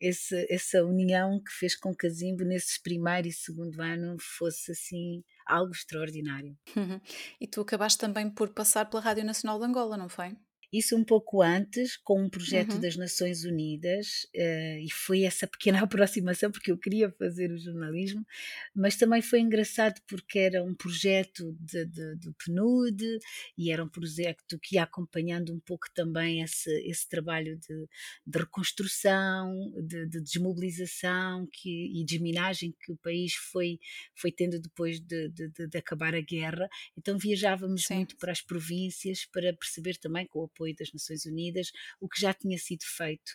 [0.00, 4.72] esse, essa união que fez com que a Zimbo, nesses primeiro e segundo ano, fosse
[4.72, 6.56] assim algo extraordinário.
[6.76, 7.00] Uhum.
[7.40, 10.36] E tu acabaste também por passar pela Rádio Nacional de Angola, não foi?
[10.76, 12.80] Isso um pouco antes, com um projeto uhum.
[12.80, 18.26] das Nações Unidas, uh, e foi essa pequena aproximação, porque eu queria fazer o jornalismo,
[18.74, 23.18] mas também foi engraçado porque era um projeto de, de, do PNUD
[23.56, 27.88] e era um projeto que ia acompanhando um pouco também esse, esse trabalho de,
[28.26, 33.80] de reconstrução, de, de, desmobilização que, e desminagem que o país foi,
[34.14, 36.68] foi tendo depois de, de acabar a guerra.
[36.98, 37.96] Então viajávamos Sim.
[37.96, 42.20] muito para as províncias para perceber também com o apoio das Nações Unidas, o que
[42.20, 43.32] já tinha sido feito.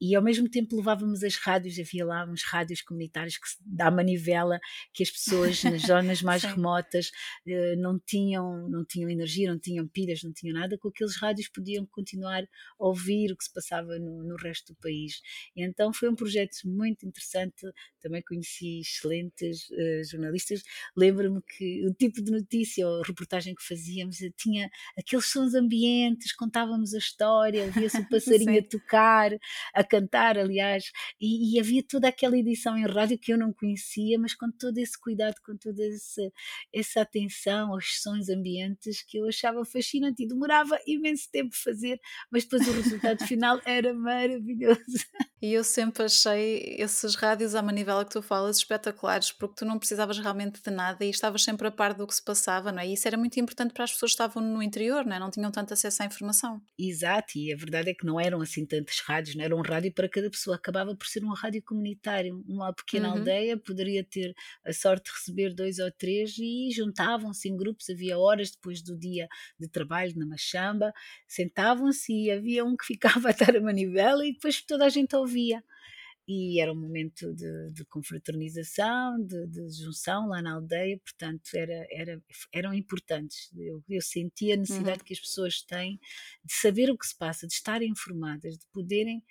[0.00, 4.58] E ao mesmo tempo levávamos as rádios, havia lá uns rádios comunitários que dá manivela,
[4.92, 7.10] que as pessoas nas zonas mais remotas
[7.46, 11.48] eh, não, tinham, não tinham energia, não tinham pilhas, não tinham nada, com aqueles rádios
[11.48, 15.20] podiam continuar a ouvir o que se passava no, no resto do país.
[15.56, 17.66] E então foi um projeto muito interessante,
[18.00, 20.62] também conheci excelentes uh, jornalistas.
[20.96, 26.34] Lembro-me que o tipo de notícia ou reportagem que fazíamos eh, tinha aqueles sons ambientes,
[26.34, 29.30] contava contávamos a história, via-se o passarinho a tocar,
[29.74, 30.90] a cantar, aliás,
[31.20, 34.78] e, e, havia toda aquela edição em rádio que eu não conhecia, mas com todo
[34.78, 36.32] esse cuidado, com toda esse,
[36.74, 42.44] essa atenção aos sons ambientes que eu achava fascinante e demorava imenso tempo fazer, mas
[42.44, 44.78] depois o resultado final era maravilhoso.
[45.40, 49.78] E eu sempre achei esses rádios à manivela que tu falas espetaculares, porque tu não
[49.78, 52.88] precisavas realmente de nada e estavas sempre a par do que se passava, não é?
[52.88, 55.18] E isso era muito importante para as pessoas que estavam no interior, não é?
[55.20, 56.47] Não tinham tanto acesso à informação.
[56.78, 59.92] Exato, e a verdade é que não eram assim tantas rádios, não era um rádio
[59.92, 62.44] para cada pessoa, acabava por ser um rádio comunitário.
[62.48, 63.18] Uma pequena uhum.
[63.18, 64.34] aldeia poderia ter
[64.64, 68.96] a sorte de receber dois ou três e juntavam-se em grupos, havia horas depois do
[68.96, 70.92] dia de trabalho na Machamba,
[71.26, 75.14] sentavam-se e havia um que ficava a dar a manivela e depois toda a gente
[75.16, 75.62] ouvia
[76.28, 81.86] e era um momento de, de confraternização, de, de, junção lá na aldeia, portanto era,
[81.90, 83.50] era, eram importantes.
[83.56, 85.04] Eu, eu senti a necessidade uhum.
[85.06, 85.98] que as pessoas têm
[86.44, 89.24] de saber o que se passa, de estarem informadas, de poderem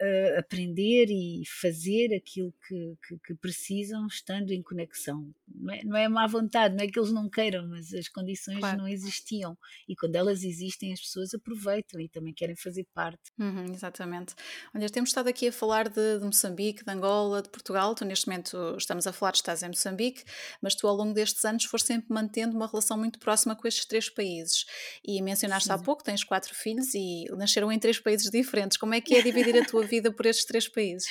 [0.00, 5.30] uh, aprender e fazer aquilo que, que, que, precisam estando em conexão.
[5.46, 8.58] Não é, não é má vontade, não é que eles não queiram, mas as condições
[8.58, 8.78] claro.
[8.78, 9.56] não existiam.
[9.88, 13.20] E quando elas existem, as pessoas aproveitam e também querem fazer parte.
[13.38, 14.34] Uhum, exatamente.
[14.74, 17.94] Olha, temos estado aqui a falar de, de, Moçambique, de Angola, de Portugal.
[17.94, 20.24] Tu, neste momento, estamos a falar, estás em Moçambique,
[20.62, 23.84] mas tu, ao longo destes anos, foste sempre mantendo uma relação muito próxima com estes
[23.84, 24.64] três países.
[25.04, 25.74] E mencionaste Sim.
[25.74, 28.78] há pouco, tens quatro filhos e nasceram em três países diferentes.
[28.78, 31.08] Como é que é dividir a tua vida por estes três países.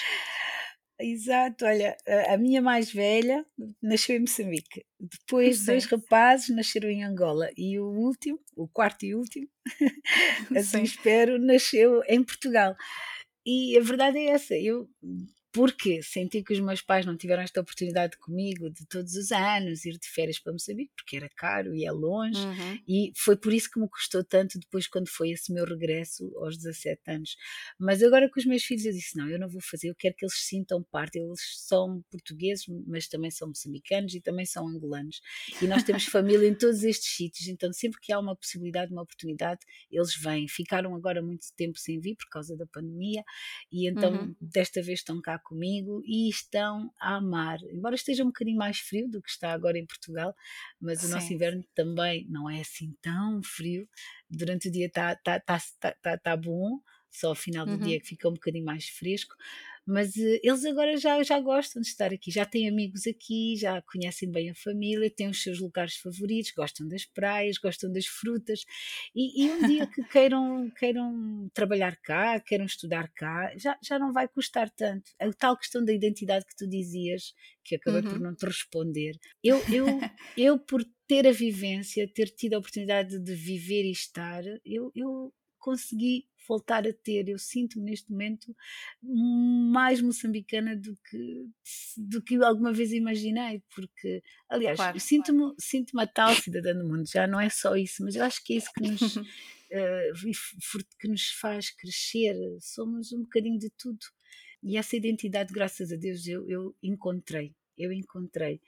[1.02, 1.96] Exato, olha,
[2.28, 3.46] a minha mais velha
[3.82, 5.66] nasceu em Moçambique, depois Sim.
[5.68, 9.48] dois rapazes nasceram em Angola e o último, o quarto e último,
[10.58, 10.84] assim Sim.
[10.84, 12.76] espero, nasceu em Portugal.
[13.46, 14.90] E a verdade é essa, eu
[15.52, 19.86] porque senti que os meus pais não tiveram esta oportunidade comigo de todos os anos
[19.86, 22.80] ir de férias para Moçambique, porque era caro e é longe, uhum.
[22.88, 26.58] e foi por isso que me custou tanto depois quando foi esse meu regresso aos
[26.58, 27.36] 17 anos.
[27.80, 30.16] Mas agora com os meus filhos eu disse: não, eu não vou fazer, eu quero
[30.16, 31.18] que eles sintam parte.
[31.18, 35.22] Eles são portugueses, mas também são moçambicanos e também são angolanos.
[35.62, 39.02] E nós temos família em todos estes sítios, então sempre que há uma possibilidade, uma
[39.02, 40.48] oportunidade, eles vêm.
[40.48, 43.24] Ficaram agora muito tempo sem vir por causa da pandemia,
[43.72, 44.36] e então uhum.
[44.40, 47.60] desta vez estão cá comigo e estão a amar.
[47.72, 50.36] Embora esteja um bocadinho mais frio do que está agora em Portugal,
[50.80, 51.14] mas o Sim.
[51.14, 53.88] nosso inverno também não é assim tão frio.
[54.30, 57.80] Durante o dia está tá, tá, tá, tá, tá bom, só ao final do uhum.
[57.80, 59.36] dia que fica um bocadinho mais fresco,
[59.90, 63.82] mas uh, eles agora já, já gostam de estar aqui, já têm amigos aqui, já
[63.82, 68.66] conhecem bem a família, têm os seus lugares favoritos, gostam das praias, gostam das frutas,
[69.16, 74.14] e, e um dia que queiram, queiram trabalhar cá, queiram estudar cá, já, já não
[74.14, 75.12] vai custar tanto.
[75.20, 78.10] A tal questão da identidade que tu dizias, que acabei uhum.
[78.10, 79.86] por não te responder, eu, eu,
[80.38, 85.34] eu por ter a vivência, ter tido a oportunidade de viver e estar, eu, eu
[85.60, 87.30] consegui voltar a ter.
[87.30, 88.56] Eu sinto-me neste momento
[89.04, 91.46] mais moçambicana do que,
[91.98, 95.56] do que alguma vez imaginei, porque, aliás, claro, sinto-me claro.
[95.60, 98.54] sinto a tal cidadã do mundo, já não é só isso, mas eu acho que
[98.54, 102.36] é isso que nos, uh, que nos faz crescer.
[102.60, 104.00] Somos um bocadinho de tudo.
[104.62, 108.62] E essa identidade, graças a Deus, eu, eu encontrei eu encontrei.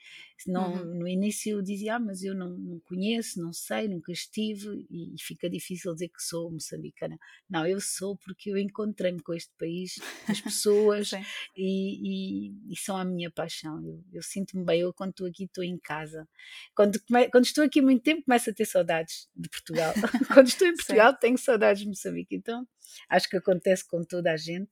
[0.48, 1.00] Uhum.
[1.00, 5.14] No início eu dizia, ah, mas eu não, não conheço, não sei, nunca estive e,
[5.20, 7.20] fica difícil dizer que sou moçambicana.
[7.50, 11.20] Não, eu sou porque eu encontrei-me com este país, as pessoas e,
[11.58, 13.84] e, e, são a minha paixão.
[13.86, 16.28] Eu, eu sinto-me bem, eu quando estou aqui estou em casa.
[16.74, 17.00] Quando,
[17.32, 19.94] quando estou aqui muito tempo começo a ter saudades de Portugal.
[20.34, 22.36] quando estou em Portugal tenho saudades de Moçambique.
[22.36, 22.68] Então
[23.10, 24.72] acho que acontece com toda a gente.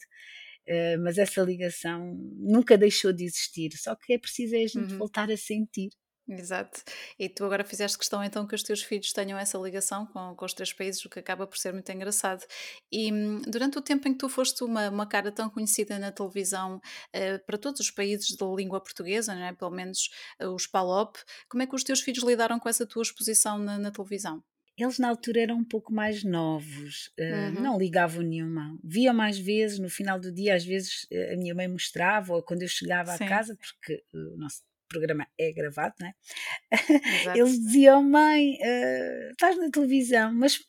[0.70, 4.94] Eh, mas essa ligação nunca deixou de existir, só que é preciso é a gente
[4.94, 5.00] uhum.
[5.00, 5.90] voltar a sentir.
[6.28, 6.84] Exato.
[7.18, 10.46] E tu agora fizeste questão então que os teus filhos tenham essa ligação com, com
[10.46, 12.46] os três países, o que acaba por ser muito engraçado.
[12.92, 16.12] E hum, durante o tempo em que tu foste uma, uma cara tão conhecida na
[16.12, 19.54] televisão uh, para todos os países da língua portuguesa, não é?
[19.54, 21.18] pelo menos uh, os PALOP,
[21.50, 24.44] como é que os teus filhos lidaram com essa tua exposição na, na televisão?
[24.80, 27.62] Eles na altura eram um pouco mais novos, uh, uhum.
[27.62, 28.78] não ligavam nenhuma.
[28.84, 32.42] Via mais vezes, no final do dia, às vezes uh, a minha mãe mostrava, ou
[32.42, 33.26] quando eu chegava Sim.
[33.26, 36.14] à casa, porque o nosso programa é gravado, né?
[37.36, 40.60] Eles diziam, mãe, uh, estás na televisão, mas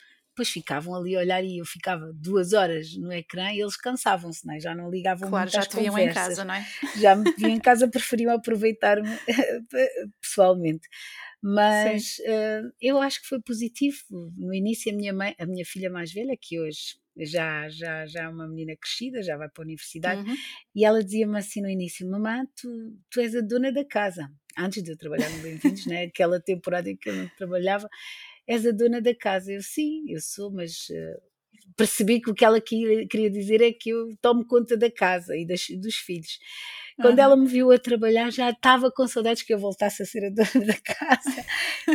[0.41, 4.47] depois ficavam ali a olhar e eu ficava duas horas no ecrã e eles cansavam-se,
[4.47, 4.61] não é?
[4.61, 6.67] já não ligavam claro, muito já te viam em casa, não é?
[6.97, 9.09] Já me viam em casa, preferiam aproveitar-me
[10.21, 10.89] pessoalmente
[11.43, 13.99] mas uh, eu acho que foi positivo.
[14.37, 18.25] No início, a minha, mãe, a minha filha mais velha, que hoje já, já, já
[18.25, 20.37] é uma menina crescida, já vai para a universidade, uhum.
[20.75, 22.69] e ela dizia-me assim no início: Mamãe, tu,
[23.11, 24.31] tu és a dona da casa.
[24.59, 26.05] Antes de eu trabalhar no Bem-vindos, né?
[26.05, 27.89] aquela temporada em que eu não trabalhava,
[28.47, 29.53] és a dona da casa.
[29.53, 30.89] Eu, sim, eu sou, mas.
[30.91, 31.31] Uh,
[31.77, 35.47] percebi que o que ela queria dizer é que eu tomo conta da casa e
[35.47, 36.39] das, dos filhos.
[37.01, 37.25] Quando uhum.
[37.25, 40.31] ela me viu a trabalhar, já estava com saudades que eu voltasse a ser a
[40.31, 41.45] dona da casa,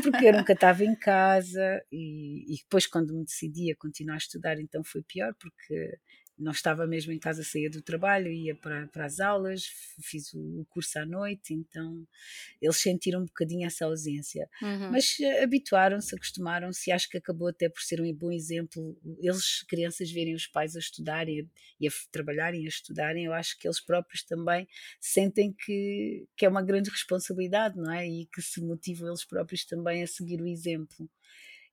[0.01, 1.81] porque eu nunca estava em casa.
[1.91, 5.97] E, e depois, quando me decidi a continuar a estudar, então foi pior, porque
[6.37, 9.65] não estava mesmo em casa, saía do trabalho, ia para, para as aulas,
[10.01, 12.05] fiz o, curso à noite, então
[12.61, 14.49] eles sentiram um bocadinho essa ausência.
[14.61, 14.91] Uhum.
[14.91, 18.97] Mas uh, habituaram-se, acostumaram-se acho que acabou até por ser um bom exemplo.
[19.19, 23.67] Eles, crianças, verem os pais a estudarem e a, trabalharem, a estudarem, eu acho que
[23.67, 24.67] eles próprios também
[24.99, 28.07] sentem que, que é uma grande responsabilidade, não é?
[28.07, 31.09] E que se motivam eles próprios também a seguir o exemplo.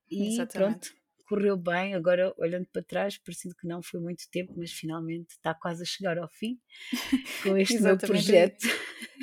[0.09, 0.89] E Exatamente.
[0.89, 1.02] pronto,
[1.33, 5.51] correu bem, agora olhando para trás, parecendo que não foi muito tempo, mas finalmente está
[5.51, 6.59] quase a chegar ao fim
[7.41, 8.67] com este meu projeto.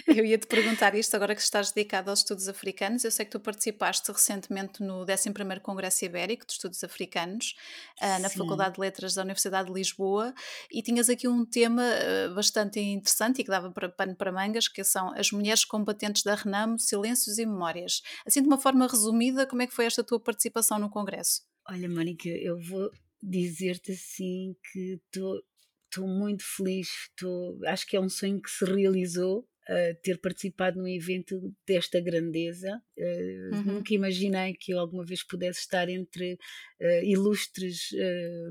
[0.09, 3.05] Eu ia te perguntar isto agora que estás dedicado aos estudos africanos.
[3.05, 7.55] Eu sei que tu participaste recentemente no 11 Congresso Ibérico de Estudos Africanos,
[8.03, 10.35] uh, na Faculdade de Letras da Universidade de Lisboa,
[10.73, 14.67] e tinhas aqui um tema uh, bastante interessante e que dava para pano para mangas,
[14.67, 18.03] que são as mulheres combatentes da Renamo, silêncios e memórias.
[18.27, 21.49] Assim, de uma forma resumida, como é que foi esta tua participação no Congresso?
[21.71, 22.91] Olha, Mónica, eu vou
[23.23, 29.49] dizer-te assim que estou muito feliz, tô, acho que é um sonho que se realizou
[29.69, 32.83] uh, ter participado num evento desta grandeza.
[32.99, 33.75] Uh, uhum.
[33.75, 36.37] Nunca imaginei que eu alguma vez pudesse estar entre
[36.81, 37.91] uh, ilustres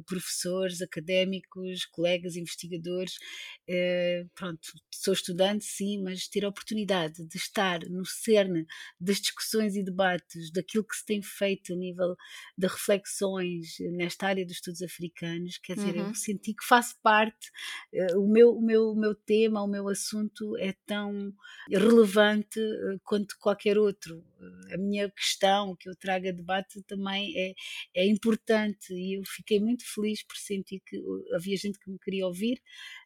[0.06, 3.14] professores, académicos, colegas, investigadores.
[4.36, 4.60] pronto,
[4.94, 8.66] sou estudante, sim, mas ter a oportunidade de estar no cerne
[9.00, 12.16] das discussões e debates, daquilo que se tem feito a nível
[12.58, 16.08] de reflexões nesta área dos estudos africanos, quer dizer, uhum.
[16.08, 17.52] eu senti que faço parte,
[18.16, 21.34] o, meu, o, meu, o meu tema, o meu assunto é tão
[21.70, 22.60] relevante
[23.04, 24.24] quanto qualquer outro.
[24.74, 27.54] A minha questão, que eu trago a debate também é,
[27.96, 31.02] é importante e eu fiquei muito feliz por sentir que
[31.34, 32.62] havia gente que me queria ouvir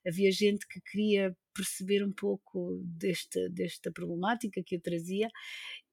[0.05, 5.29] havia gente que queria perceber um pouco desta, desta problemática que eu trazia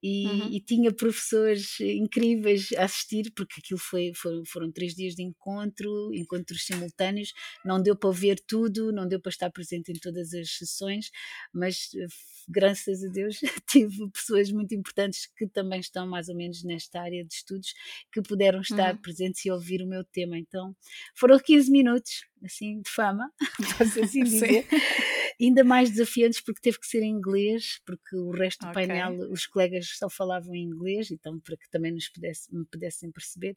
[0.03, 0.49] e, uhum.
[0.51, 6.11] e, tinha professores incríveis a assistir, porque aquilo foi, foram, foram três dias de encontro,
[6.15, 10.57] encontros simultâneos, não deu para ver tudo, não deu para estar presente em todas as
[10.57, 11.11] sessões,
[11.53, 12.07] mas eh,
[12.49, 17.23] graças a Deus tive pessoas muito importantes que também estão mais ou menos nesta área
[17.23, 17.75] de estudos,
[18.11, 19.03] que puderam estar uhum.
[19.03, 20.39] presentes e ouvir o meu tema.
[20.39, 20.75] Então
[21.15, 23.31] foram 15 minutos, assim, de fama,
[23.79, 24.67] posso assim dizer
[25.41, 28.87] ainda mais desafiantes porque teve que ser em inglês, porque o resto do okay.
[28.87, 33.11] painel, os colegas só falavam em inglês, então para que também nos pudesse, me pudessem
[33.11, 33.57] perceber.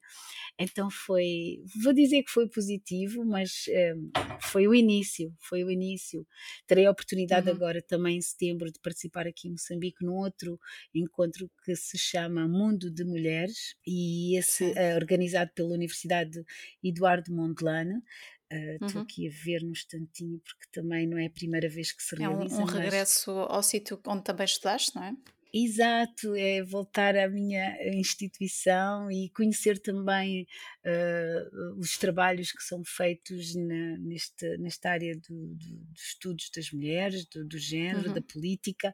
[0.57, 3.65] Então foi, vou dizer que foi positivo, mas
[3.95, 4.11] um,
[4.41, 6.25] foi o início, foi o início.
[6.65, 7.55] Terei a oportunidade uhum.
[7.55, 10.59] agora também em setembro de participar aqui em Moçambique num outro
[10.93, 16.43] encontro que se chama Mundo de Mulheres e esse é organizado pela Universidade
[16.84, 18.01] Eduardo Mondlane
[18.73, 19.01] Estou uh, uhum.
[19.01, 22.55] aqui a ver no instantinho, porque também não é a primeira vez que se realiza.
[22.55, 25.15] É um, um regresso ao sítio onde também estudaste, não é?
[25.55, 30.47] Exato, é voltar à minha instituição e conhecer também
[30.83, 36.71] uh, os trabalhos que são feitos na, neste, nesta área do, do, dos estudos das
[36.71, 38.13] mulheres, do, do género, uhum.
[38.15, 38.91] da política.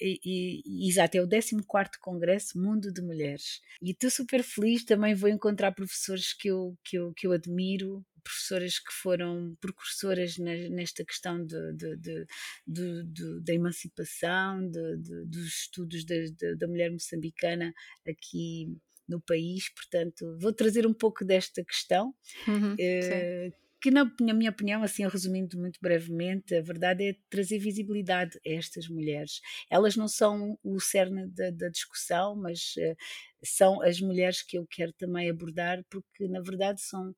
[0.00, 1.56] E, e, exato, é o 14
[2.00, 3.60] Congresso Mundo de Mulheres.
[3.80, 8.04] E estou super feliz, também vou encontrar professores que eu, que eu, que eu admiro,
[8.24, 12.26] professoras que foram precursoras nesta questão de, de,
[12.66, 17.72] de, da emancipação, dos estudos da mulher moçambicana
[18.08, 18.74] aqui
[19.06, 22.14] no país, portanto, vou trazer um pouco desta questão,
[22.48, 23.52] uhum, eh,
[23.84, 28.50] que na, na, minha opinião, assim resumindo muito brevemente, a verdade é trazer visibilidade a
[28.50, 29.42] estas mulheres.
[29.70, 32.96] Elas não são o cerne da, da discussão, mas uh,
[33.44, 37.14] são as mulheres que eu quero também abordar, porque na verdade são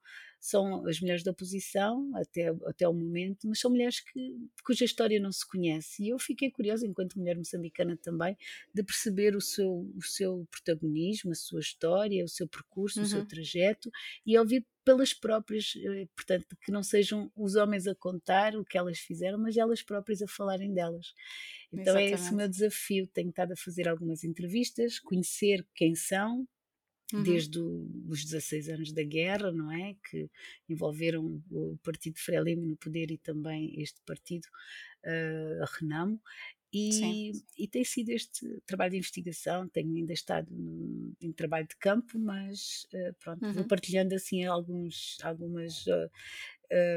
[0.47, 5.19] são as mulheres da oposição até, até o momento, mas são mulheres que, cuja história
[5.19, 6.05] não se conhece.
[6.05, 8.37] E eu fiquei curiosa, enquanto mulher moçambicana também,
[8.73, 13.05] de perceber o seu, o seu protagonismo, a sua história, o seu percurso, uhum.
[13.05, 13.27] o seu uhum.
[13.27, 13.91] trajeto
[14.25, 18.79] e ouvir pelas próprias, eh, portanto, que não sejam os homens a contar o que
[18.79, 21.13] elas fizeram, mas elas próprias a falarem delas.
[21.73, 22.13] Então Exatamente.
[22.13, 23.09] é esse o meu desafio.
[23.09, 26.47] Tenho estado a fazer algumas entrevistas, conhecer quem são,
[27.13, 27.23] Uhum.
[27.23, 29.95] desde o, os 16 anos da guerra, não é?
[30.11, 30.29] Que
[30.69, 34.47] envolveram o partido Frelimo no poder e também este partido,
[35.05, 36.21] uh, a Renamo.
[36.73, 40.49] E, e, tem sido este trabalho de investigação, tenho ainda estado
[41.21, 43.53] em trabalho de campo, mas uh, pronto, uhum.
[43.53, 46.11] vou partilhando assim alguns, algumas uh,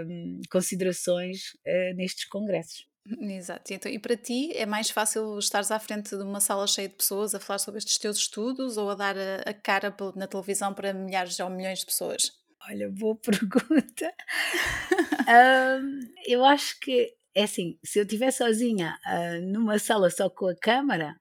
[0.05, 1.55] um, considerações
[1.95, 2.89] nestes congressos.
[3.05, 3.73] Exato.
[3.73, 6.95] Então, e para ti é mais fácil estares à frente de uma sala cheia de
[6.95, 10.73] pessoas a falar sobre estes teus estudos ou a dar a, a cara na televisão
[10.73, 12.31] para milhares ou milhões de pessoas?
[12.69, 14.13] Olha, boa pergunta.
[15.81, 20.47] um, eu acho que é assim, se eu estiver sozinha uh, numa sala só com
[20.47, 21.15] a câmara,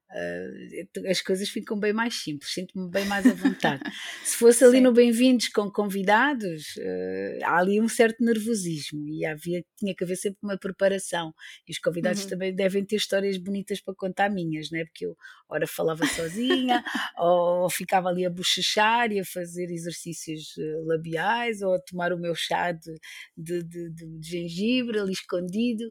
[1.06, 3.82] as coisas ficam bem mais simples, sinto-me bem mais à vontade.
[4.24, 4.84] se fosse ali Sim.
[4.84, 10.16] no Bem-vindos com convidados, uh, há ali um certo nervosismo e havia, tinha que haver
[10.16, 11.34] sempre uma preparação.
[11.68, 12.30] E os convidados uhum.
[12.30, 14.84] também devem ter histórias bonitas para contar minhas, né?
[14.86, 15.14] porque eu,
[15.48, 16.82] ora, falava sozinha,
[17.18, 20.54] ou ficava ali a bochechar e a fazer exercícios
[20.86, 22.94] labiais, ou a tomar o meu chá de,
[23.36, 25.84] de, de, de gengibre ali escondido.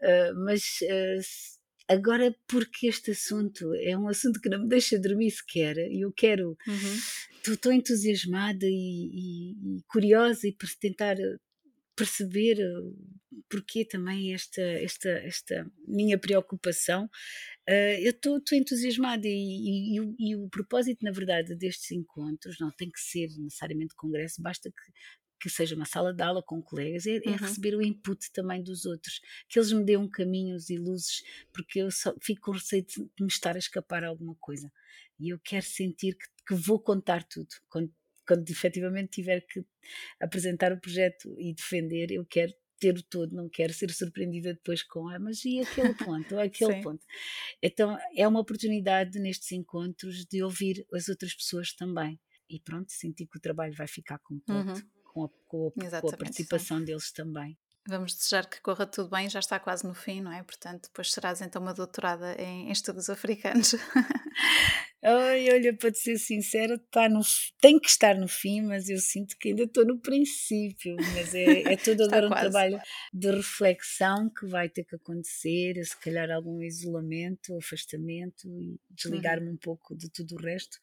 [0.00, 1.57] Uh, mas uh,
[1.88, 6.12] agora, porque este assunto é um assunto que não me deixa dormir sequer, e eu
[6.12, 6.56] quero,
[7.44, 7.78] estou uhum.
[7.78, 11.16] entusiasmada e, e, e, curiosa e para tentar
[11.96, 12.58] perceber
[13.48, 17.06] porquê também esta, esta, esta minha preocupação.
[17.68, 22.90] Uh, eu estou entusiasmada e, e, e, o propósito, na verdade, destes encontros não tem
[22.90, 24.92] que ser necessariamente congresso, basta que
[25.38, 27.36] que seja uma sala de aula com colegas, é, é uhum.
[27.36, 31.22] receber o input também dos outros, que eles me dêem caminhos e luzes,
[31.52, 34.70] porque eu só fico com receio de me estar a escapar alguma coisa.
[35.18, 37.48] E eu quero sentir que, que vou contar tudo.
[37.68, 37.92] Quando,
[38.26, 39.64] quando efetivamente tiver que
[40.20, 44.84] apresentar o projeto e defender, eu quero ter o todo, não quero ser surpreendida depois
[44.84, 47.04] com ah, mas e aquele ponto, ou aquele ponto.
[47.60, 52.20] Então é uma oportunidade nestes encontros de ouvir as outras pessoas também.
[52.48, 54.70] E pronto, sentir que o trabalho vai ficar completo.
[54.70, 54.97] Uhum
[55.46, 56.84] com a, com a, com a participação sim.
[56.84, 57.56] deles também.
[57.88, 60.42] Vamos desejar que corra tudo bem, já está quase no fim, não é?
[60.42, 63.74] Portanto, depois serás então uma doutorada em, em estudos africanos.
[65.02, 67.22] Ai, olha, para te ser sincera, está no,
[67.62, 70.96] tem que estar no fim, mas eu sinto que ainda estou no princípio.
[71.14, 72.78] Mas é, é todo agora um trabalho
[73.10, 79.54] de reflexão que vai ter que acontecer, se calhar algum isolamento, afastamento e desligar-me uhum.
[79.54, 80.78] um pouco de tudo o resto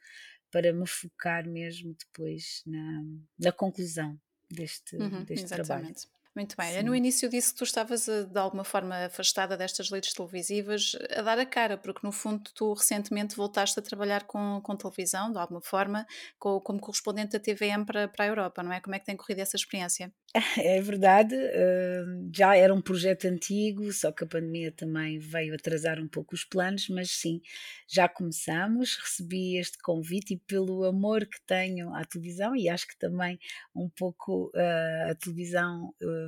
[0.50, 3.04] para me focar mesmo depois na,
[3.38, 4.20] na conclusão
[4.50, 5.94] deste, uhum, deste trabalho.
[6.36, 6.84] Muito bem.
[6.84, 6.96] No Sim.
[6.96, 11.40] início disse que tu estavas, eh, de alguma forma afastada destas leads televisivas, a dar
[11.40, 15.62] a cara, porque no fundo tu recentemente voltaste a trabalhar com, com televisão, de alguma
[15.62, 16.06] forma,
[16.38, 18.82] co- como correspondente da TVM para, para a Europa, não é?
[18.82, 20.14] Como é que tem corrido essa experiência?
[20.58, 26.00] É verdade, hum, já era um projeto antigo, só que a pandemia também veio atrasar
[26.00, 27.42] um pouco os planos, mas sim,
[27.88, 32.98] já começamos, recebi este convite e pelo amor que tenho à televisão e acho que
[32.98, 33.40] também
[33.74, 36.25] um pouco, ah, a televisão, ah,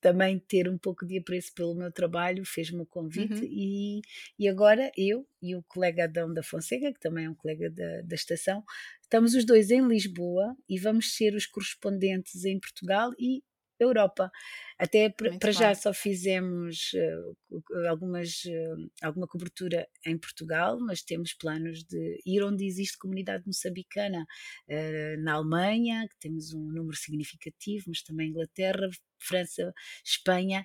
[0.00, 3.48] também ter um pouco de apreço pelo meu trabalho, fez-me o convite Uhum.
[3.50, 4.00] e,
[4.38, 8.02] e agora eu e o colega Adão da Fonseca, que também é um colega da,
[8.02, 8.62] da estação,
[9.02, 13.42] estamos os dois em Lisboa e vamos ser os correspondentes em Portugal e
[13.80, 14.30] Europa.
[14.78, 16.92] Até para Muito para já só fizemos
[17.64, 23.44] co- algumas, eh, alguma cobertura em Portugal, mas temos planos de ir onde existe comunidade
[23.46, 24.26] moçambicana,
[24.68, 28.88] eh, na Alemanha, que temos um número significativo, mas também Inglaterra,
[29.20, 29.72] França,
[30.04, 30.64] Espanha.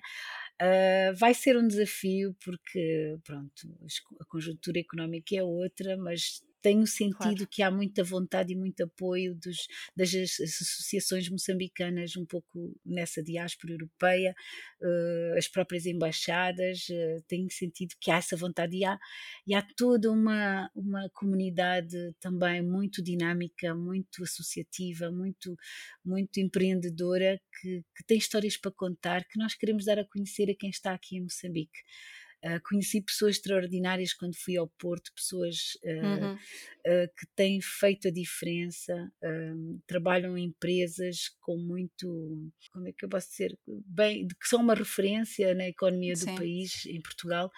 [1.18, 3.52] Vai ser um desafio porque, pronto,
[4.20, 7.34] a conjuntura económica é outra, mas tenho Claro.
[7.34, 12.24] sentido que há muita vontade e muito apoio dos, das as- as associações moçambicanas um
[12.26, 14.34] pouco nessa diáspora europeia,
[14.82, 18.98] eh, as próprias embaixadas, eh, tenho sentido que há essa vontade e há,
[19.46, 25.56] e há toda uma, uma comunidade também muito dinâmica, muito associativa, muito,
[26.04, 30.54] muito empreendedora, que, que tem histórias para contar, que nós queremos dar a conhecer a
[30.58, 31.80] quem está aqui em Moçambique.
[32.44, 36.44] Ah, conheci pessoas extraordinárias quando fui ao Porto, pessoas ah, Uhum.
[36.86, 39.10] ah, que têm feito a diferença,
[39.86, 44.74] trabalham em empresas com muito, como é que eu posso dizer, bem, que são uma
[44.74, 46.34] referência na economia do Sim.
[46.34, 47.50] país, em Portugal,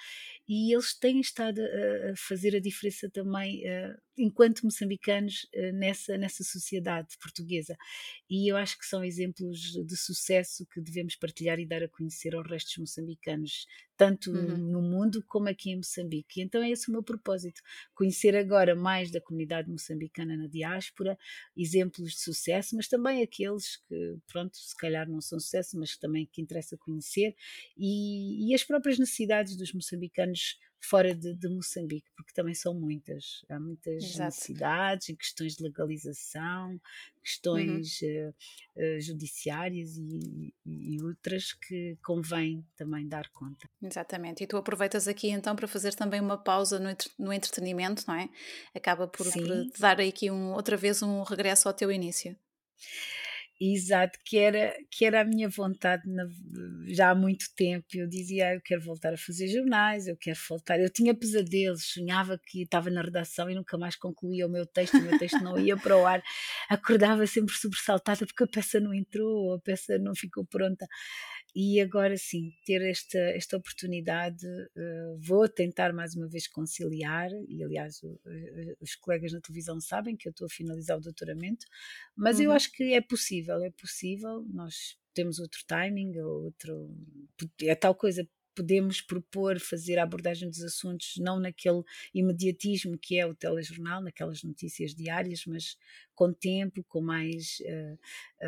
[0.49, 6.45] e eles têm estado a, fazer a diferença também, ah, enquanto moçambicanos, ah, nessa, nessa
[6.45, 7.77] sociedade portuguesa.
[8.29, 12.35] E eu acho que são exemplos de sucesso que devemos partilhar e dar a conhecer
[12.35, 13.67] aos restos moçambicanos,
[13.97, 14.59] tanto Uhum.
[14.71, 16.41] no mundo como aqui em Moçambique.
[16.41, 17.61] E então é esse o meu propósito,
[17.95, 21.17] conhecer agora mais da comunidade moçambicana na diáspora,
[21.57, 26.27] exemplos de sucesso, mas também aqueles que, pronto, se calhar não são sucesso, mas também
[26.31, 27.35] que interessa conhecer,
[27.77, 30.36] e, e as próprias necessidades dos moçambicanos
[30.81, 33.45] fora de, de Moçambique, porque também são muitas.
[33.49, 34.25] Há muitas Exato.
[34.27, 36.81] necessidades em questões de legalização, Uhum.
[37.23, 38.33] questões eh,
[38.77, 43.69] eh, judiciárias e, e outras que convém também dar conta.
[43.83, 44.45] Exatamente.
[44.45, 48.15] E tu aproveitas aqui então para fazer também uma pausa no, entre- no entretenimento, não
[48.15, 48.29] é?
[48.75, 52.37] Acaba por, por dar aqui um, outra vez um regresso ao teu início.
[53.59, 56.29] Exato, que era, que era a minha vontade na-
[56.89, 57.87] já há muito tempo.
[57.95, 60.79] Eu dizia, "Ah, eu quero voltar a fazer jornais, eu quero voltar.
[60.79, 64.99] Eu tinha pesadelos, sonhava que estava na redação e nunca mais concluía o meu texto,
[64.99, 66.23] o meu texto não ia para o ar.
[66.69, 70.87] Acordava sempre sobressaltada porque a peça não entrou, a peça não ficou pronta.
[71.59, 74.47] E agora sim, ter esta, esta oportunidade,
[74.77, 79.81] eh, vou tentar mais uma vez conciliar, e aliás, o- eh, os colegas na televisão
[79.81, 81.65] sabem que eu estou a finalizar o doutoramento,
[82.17, 82.53] mas eu Uhum.
[82.53, 84.45] acho que é possível, é possível.
[84.53, 86.91] Nós temos outro timing, outro.
[87.63, 88.27] É tal coisa.
[88.57, 91.83] Podemos propor fazer a abordagem dos assuntos não naquele
[92.15, 95.77] imediatismo que é o telejornal, naquelas notícias diárias, mas
[96.15, 97.97] com tempo, com mais eh,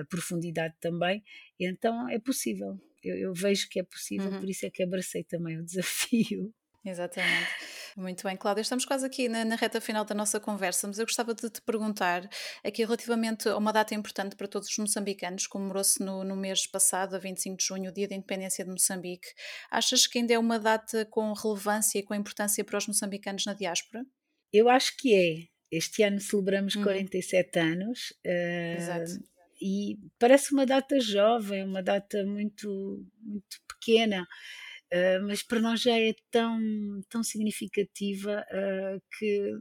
[0.08, 1.22] profundidade também.
[1.60, 2.80] Então é possível.
[3.04, 4.40] Eu, eu vejo que é possível, Uhum.
[4.40, 6.52] por isso é que abracei também o desafio.
[6.84, 7.48] Exatamente.
[7.96, 8.62] Muito bem, Cláudia.
[8.62, 11.60] Estamos quase aqui na, na reta final da nossa conversa, mas eu gostava de te
[11.62, 12.28] perguntar
[12.64, 17.16] aqui relativamente a uma data importante para todos os moçambicanos, comemorou-se no, no mês passado,
[17.16, 19.28] a 25 de junho, o Dia da Independência de Moçambique.
[19.70, 23.54] Achas que ainda é uma data com relevância e com importância para os moçambicanos na
[23.54, 24.04] diáspora?
[24.52, 25.48] Eu acho que é.
[25.70, 29.10] Este ano celebramos Uhum, 47 anos, eh, exato.
[29.60, 34.26] e parece uma data jovem, uma data muito, muito pequena,
[34.90, 36.58] eh, mas para nós já é tão,
[37.08, 39.52] tão significativa, eh, que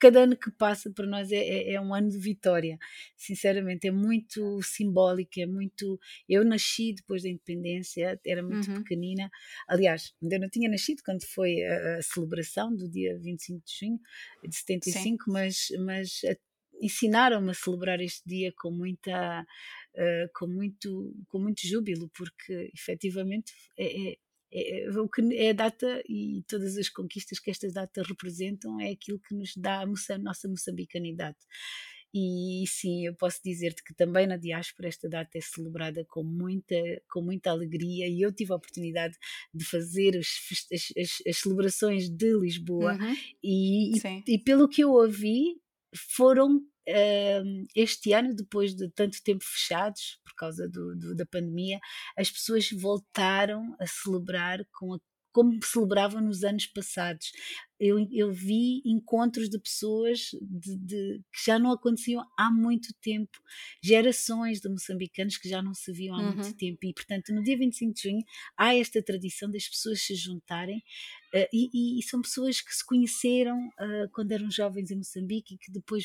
[0.00, 2.78] cada ano que passa para nós é, é- é um ano de vitória.
[3.16, 5.98] Sinceramente, é muito simbólico, é muito.
[6.28, 9.28] Eu nasci depois da independência, era muito Uhum, pequenina.
[9.68, 14.00] Aliás, ainda não tinha nascido quando foi a, a celebração do dia 25 de junho
[14.44, 15.10] de sim.
[15.10, 16.36] 75, mas, mas a-
[16.80, 19.44] ensinaram-me a celebrar este dia com muita.
[19.94, 24.16] eh, com, muito, com muito júbilo, porque efetivamente é, é-
[24.52, 28.80] é, é o que é a data e todas as conquistas que esta data representam
[28.80, 31.36] é aquilo que nos dá a, moça- nossa moçambicanidade.
[32.14, 36.74] E sim, eu posso dizer-te que também na diáspora esta data é celebrada com muita,
[37.10, 39.14] com muita alegria e eu tive a oportunidade
[39.54, 40.26] de fazer as,
[40.72, 45.60] as- as celebrações de Lisboa Uhum, e, e- e pelo que eu ouvi
[46.16, 46.62] foram
[47.44, 51.80] hum, este ano, depois de tanto tempo fechados, por causa do, do, da pandemia,
[52.16, 54.98] as pessoas voltaram a celebrar com a
[55.38, 57.30] como celebravam nos anos passados.
[57.78, 63.38] Eu, eu vi encontros de pessoas de, de, que já não aconteciam há muito tempo,
[63.80, 66.34] gerações de moçambicanos que já não se viam há uhum.
[66.34, 66.78] muito tempo.
[66.82, 68.24] E, portanto, no dia 25 de junho
[68.56, 70.82] há esta tradição das pessoas se juntarem.
[71.32, 75.58] Uh, e, e, são pessoas que se conheceram uh, quando eram jovens em Moçambique e
[75.58, 76.04] que depois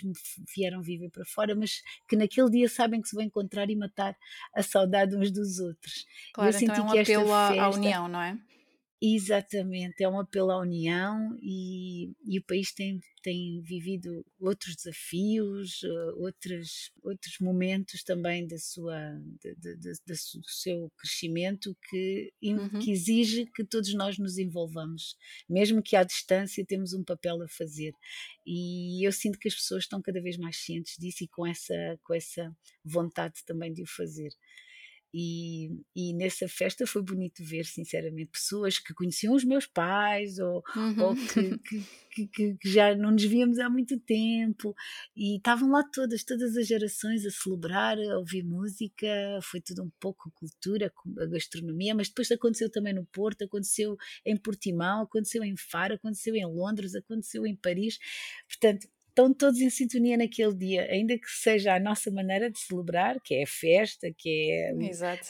[0.55, 4.15] vieram viver para fora, mas que naquele dia sabem que se vão encontrar e matar
[4.53, 6.05] a saudade uns dos outros.
[6.33, 8.37] Claro, então é um apelo festa, à união, não é?
[9.05, 15.83] Exatamente, é um apelo à união e, e, o país tem, tem vivido outros desafios,
[15.83, 18.95] uh, outros, outros momentos também da sua,
[19.41, 22.79] de, de, de, do seu crescimento que, uhum.
[22.79, 25.17] que exige que todos nós nos envolvamos.
[25.49, 27.93] Mesmo que à distância temos um papel a fazer.
[28.47, 31.99] E eu sinto que as pessoas estão cada vez mais cientes disso e com essa,
[32.05, 34.29] com essa vontade também de o fazer.
[35.13, 40.63] E, e, nessa festa foi bonito ver, sinceramente, pessoas que conheciam os meus pais ou,
[40.75, 41.03] uhum.
[41.03, 44.75] ou que, que, que, que, já não nos víamos há muito tempo
[45.15, 49.07] e estavam lá todas, todas as gerações a celebrar, a ouvir música.
[49.43, 53.95] Foi tudo um pouco cultura, a gastronomia, mas depois aconteceu também no Porto, aconteceu
[54.25, 57.99] em Portimão, aconteceu em Faro, aconteceu em Londres, aconteceu em Paris.
[58.47, 63.21] Portanto, estão todos em sintonia naquele dia, ainda que seja a nossa maneira de celebrar,
[63.23, 64.73] que é a festa, que é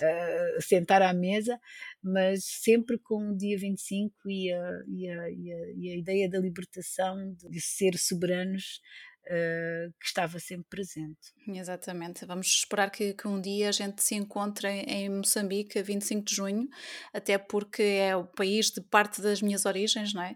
[0.01, 1.59] uh, sentar à mesa,
[2.01, 6.29] mas sempre com o dia 25 e a, e a, e a, e a ideia
[6.29, 8.81] da libertação, de ser soberanos
[9.25, 11.33] uh, que estava sempre presente.
[11.47, 12.25] Exatamente.
[12.25, 16.35] Vamos esperar que, que um dia a gente se encontre em Moçambique, a 25 de
[16.35, 16.67] junho,
[17.13, 20.31] até porque é o país de parte das minhas origens, não é?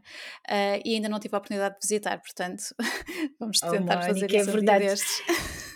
[0.48, 2.64] Uh, e ainda não tive a oportunidade de visitar, portanto,
[3.40, 5.02] vamos oh, tentar Mónica, fazer é isso é verdade.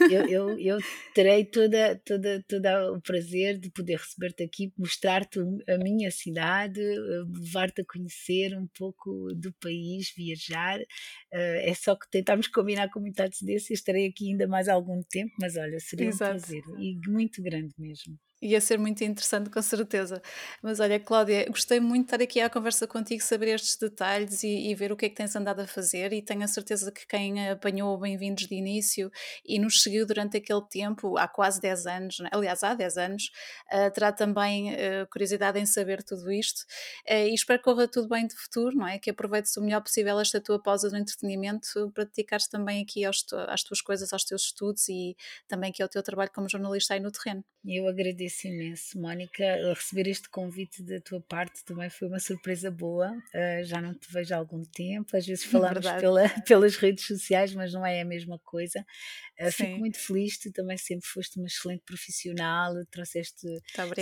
[0.09, 0.77] eu, eu, eu
[1.13, 7.23] terei toda, toda, todo o prazer de poder receber-te aqui, mostrar-te a minha cidade, eh,
[7.27, 10.79] levar-te a conhecer um pouco do país, viajar.
[10.79, 13.73] Uh, é só que tentarmos combinar com muita antecedência.
[13.73, 16.37] Estarei aqui ainda mais algum tempo, mas olha, seria Exato.
[16.37, 18.17] um prazer e muito grande mesmo.
[18.43, 20.19] Ia ser muito interessante, com certeza.
[20.63, 24.71] Mas olha, Cláudia, gostei muito de estar aqui à conversa contigo, saber estes detalhes e,
[24.71, 26.11] e, ver o que é que tens andado a fazer.
[26.11, 29.11] E tenho a certeza que quem apanhou Bem-vindos de início
[29.45, 32.29] e nos seguiu durante aquele tempo, há quase 10 anos, né?
[32.31, 33.31] aliás, há 10 anos,
[33.71, 36.61] uh, terá também uh, curiosidade em saber tudo isto.
[37.07, 38.97] Uh, e espero que corra tudo bem de futuro, não é?
[38.97, 43.23] Que aproveites o melhor possível esta tua pausa do entretenimento para dedicares também aqui aos,
[43.49, 45.15] às tuas coisas, aos teus estudos e
[45.47, 47.43] também aqui ao teu trabalho como jornalista aí no terreno.
[47.63, 49.43] Eu agradeço imenso, Mónica.
[49.75, 53.11] Receber este convite da tua parte também foi uma surpresa boa.
[53.11, 57.53] Uh, já não te vejo há algum tempo, às vezes falamos pela, pelas redes sociais,
[57.53, 58.83] mas não é a mesma coisa.
[59.39, 63.47] Uh, fico muito feliz, tu também sempre foste uma excelente profissional, trouxeste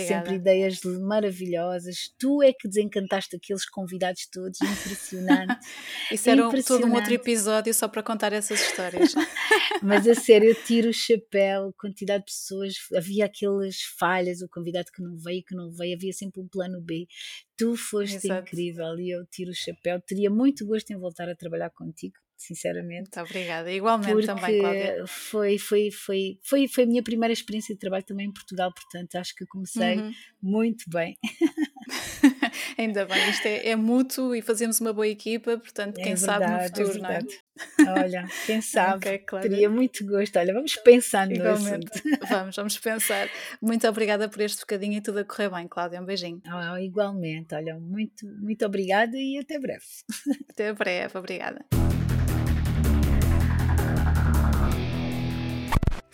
[0.06, 2.14] sempre ideias maravilhosas.
[2.18, 5.58] Tu é que desencantaste aqueles convidados todos, impressionante.
[6.10, 6.82] Isso era impressionante.
[6.82, 9.12] todo um outro episódio só para contar essas histórias.
[9.82, 13.26] mas a sério, eu tiro o chapéu, quantidade de pessoas, havia
[13.58, 17.06] aqueles falhas, o convidado que não veio, que não veio, havia sempre um plano B.
[17.56, 18.48] Tu foste Exato.
[18.48, 20.00] incrível e eu tiro o chapéu.
[20.00, 23.10] Teria muito gosto em voltar a trabalhar contigo sinceramente.
[23.14, 25.04] Muito obrigada, igualmente também, Cláudia.
[25.06, 29.14] Foi, foi, foi, foi, foi a minha primeira experiência de trabalho também em Portugal, portanto
[29.16, 30.10] acho que comecei uhum.
[30.42, 31.18] muito bem.
[32.78, 36.44] Ainda bem, isto é, é, mútuo e fazemos uma boa equipa, portanto, é quem verdade,
[36.44, 38.00] sabe no é futuro, é não é?
[38.00, 40.38] Olha, quem sabe, okay, teria muito gosto.
[40.38, 41.90] Olha, vamos pensando Igualmente.
[42.28, 43.28] Vamos, vamos pensar.
[43.60, 46.00] Muito obrigada por este bocadinho e tudo a correr bem, Cláudia.
[46.00, 46.40] Um beijinho.
[46.46, 49.84] Oh, igualmente, olha, muito, muito obrigada e até breve.
[50.48, 51.89] Até breve, obrigada.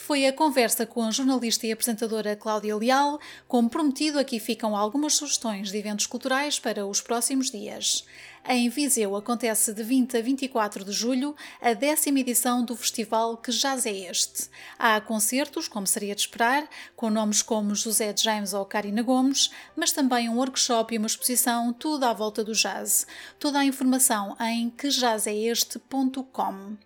[0.07, 3.19] Foi a conversa com a jornalista e apresentadora Cláudia Leal.
[3.49, 8.05] Como prometido, aqui ficam algumas sugestões de eventos culturais para os próximos dias.
[8.49, 13.51] Em Viseu acontece de 20 a 24 de julho a décima edição do festival Que
[13.51, 14.49] Jazz é Este.
[14.79, 19.91] Há concertos, como seria de esperar, com nomes como José James ou Karina Gomes, mas
[19.91, 23.05] também um workshop e uma exposição, tudo à volta do jazz.
[23.41, 26.77] Toda a informação em quejazzeste.com.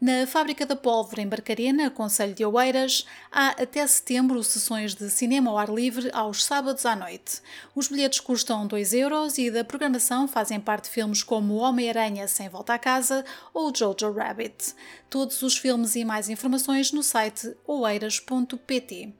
[0.00, 5.50] Na Fábrica da Pólvora, em Barcarena, Conselho de Oeiras, há até setembro sessões de cinema
[5.50, 7.40] ao ar livre aos sábados à noite.
[7.74, 12.50] Os bilhetes custam 2 euros e da programação fazem parte filmes filmes como Homem-Aranha Sem
[12.50, 14.74] Volta a Casa ou Jojo Rabbit.
[15.08, 19.14] Todos os filmes e mais informações no site oeiras.pt.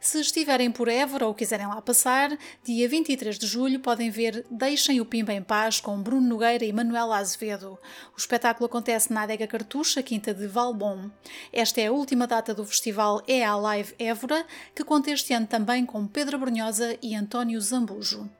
[0.00, 5.00] Se estiverem por Évora ou quiserem lá passar, dia 23 de julho podem ver Deixem
[5.00, 7.78] o Pimba em Paz com Bruno Nogueira e Manuela Azevedo.
[8.14, 11.10] O espetáculo acontece na Adega Cartucha, Quinta de Valbom.
[11.52, 15.46] Esta é a última data do festival É a Live Évora, que conta este ano
[15.46, 18.30] também com Pedro Brunhosa e António Zambujo.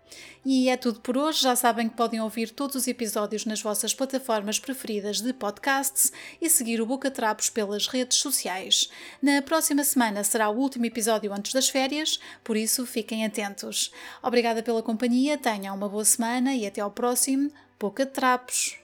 [0.44, 1.42] E é tudo por hoje.
[1.42, 6.50] Já sabem que podem ouvir todos os episódios nas vossas plataformas preferidas de podcasts e
[6.50, 8.90] seguir o Boca Trapos pelas redes sociais.
[9.22, 13.90] Na próxima semana será o último episódio antes das férias, por isso fiquem atentos.
[14.22, 18.76] Obrigada pela companhia, tenham uma boa semana e até ao próximo Boca Trapos.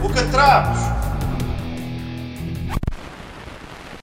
[0.00, 1.07] Boca Trapos!